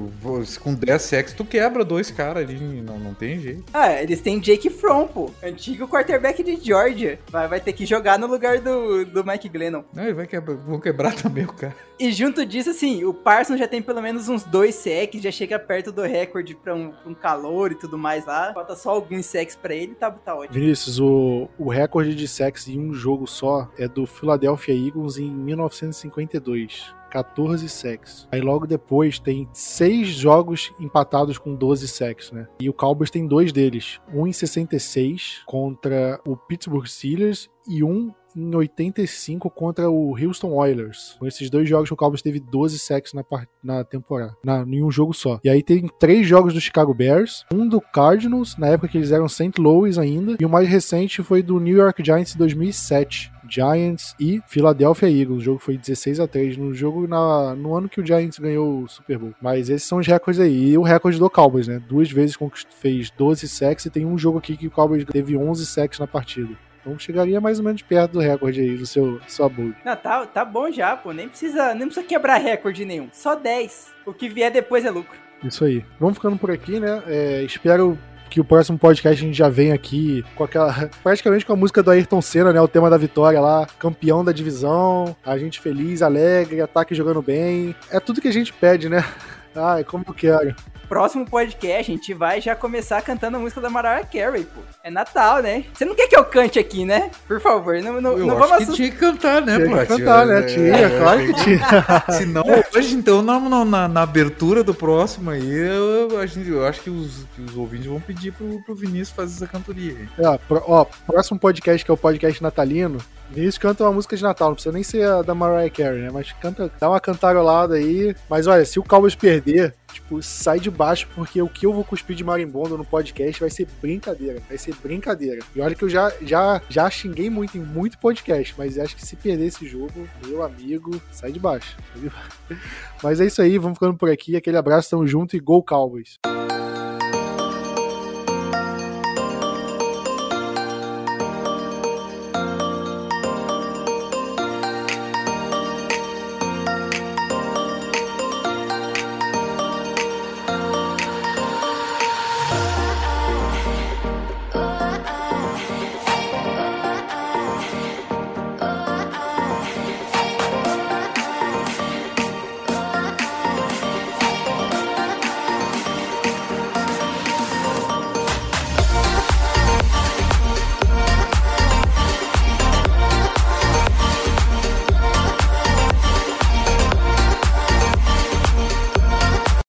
[0.62, 3.64] com 10 sacks tu quebra dois caras ali, não, não tem jeito.
[3.72, 5.30] Ah, eles têm Jake Fromm, pô.
[5.42, 7.18] Antigo quarterback de Georgia.
[7.28, 9.84] Vai, vai ter que jogar no lugar do, do Mike Glennon.
[9.92, 11.76] Não, ele vai quebrar, vão quebrar também o cara.
[11.98, 15.58] E junto disso, assim, o Parsons já tem pelo menos uns dois sacks, já chega
[15.58, 18.52] perto do recorde pra um, um calor e tudo mais lá.
[18.52, 20.54] Falta só alguns sacks pra ele, tá, tá ótimo.
[20.54, 25.30] Vinícius, o, o recorde de sacks em um jogo só é do Philadelphia Eagles em
[25.30, 26.94] 1952.
[27.10, 28.26] 14 sacks.
[28.32, 32.48] Aí logo depois tem seis jogos empatados com 12 sacks, né?
[32.58, 34.00] E o Cowboys tem dois deles.
[34.12, 41.16] Um em 66 contra o Pittsburgh Steelers e um em 85 contra o Houston Oilers.
[41.18, 43.24] Com esses dois jogos, o Cowboys teve 12 sacks na,
[43.62, 45.40] na temporada, na, em um jogo só.
[45.44, 49.12] E aí tem três jogos do Chicago Bears, um do Cardinals, na época que eles
[49.12, 49.52] eram St.
[49.58, 53.34] Louis ainda, e o mais recente foi do New York Giants em 2007.
[53.48, 55.42] Giants e Philadelphia Eagles.
[55.42, 58.82] O jogo foi 16 a 3 no jogo na, no ano que o Giants ganhou
[58.82, 59.34] o Super Bowl.
[59.40, 60.70] Mas esses são os recordes aí.
[60.70, 61.80] E o recorde do Cowboys, né?
[61.86, 62.36] Duas vezes
[62.80, 66.06] fez 12 sacks e tem um jogo aqui que o Cowboys teve 11 sacks na
[66.06, 66.56] partida.
[66.84, 69.74] Então chegaria mais ou menos perto do recorde aí do seu sua bold.
[69.82, 71.12] Não, tá, tá bom já, pô.
[71.12, 73.08] Nem precisa, nem precisa quebrar recorde nenhum.
[73.10, 73.94] Só 10.
[74.04, 75.18] O que vier depois é lucro.
[75.42, 75.84] Isso aí.
[75.98, 77.02] Vamos ficando por aqui, né?
[77.06, 80.90] É, espero que o próximo podcast a gente já vem aqui com aquela.
[81.02, 82.60] praticamente com a música do Ayrton Senna, né?
[82.60, 87.74] O tema da vitória lá, campeão da divisão, a gente feliz, alegre, ataque jogando bem.
[87.90, 89.04] É tudo que a gente pede, né?
[89.56, 90.54] Ai, como eu quero.
[90.84, 94.60] Próximo podcast a gente vai já começar cantando a música da Mariah Carey, pô.
[94.82, 95.64] É Natal, né?
[95.72, 97.10] Você não quer que eu cante aqui, né?
[97.26, 100.26] Por favor, não, não, Eu não vamos que tinha que cantar, né, Tinha que cantar,
[100.26, 100.40] né?
[100.40, 101.60] É, Tinha, é, claro é, que tinha.
[102.18, 106.66] Se não, hoje, então, na, na, na abertura do próximo aí, eu, a gente- eu
[106.66, 110.08] acho que os, que os ouvintes vão pedir pro, pro Vinícius fazer essa cantoria aí.
[110.24, 112.98] Ó, pro- ó, próximo podcast, que é o podcast natalino,
[113.30, 116.10] Vinícius canta uma música de Natal, não precisa nem ser a da Mariah Carey, né?
[116.12, 118.14] Mas canta, dá uma cantarolada aí.
[118.28, 121.84] Mas olha, se o Cowboys perder, tipo, sai de baixo, porque o que eu vou
[121.84, 124.42] cuspir de marimbondo no podcast vai ser brincadeira.
[124.48, 125.40] Vai ser brincadeira.
[125.54, 129.04] E olha que eu já, já, já xinguei muito em muito podcast, mas acho que
[129.04, 131.76] se perder esse jogo, meu amigo, sai de baixo.
[131.92, 132.62] Sai de baixo.
[133.02, 134.36] Mas é isso aí, vamos ficando por aqui.
[134.36, 136.18] Aquele abraço, tamo junto e Gol Cowboys.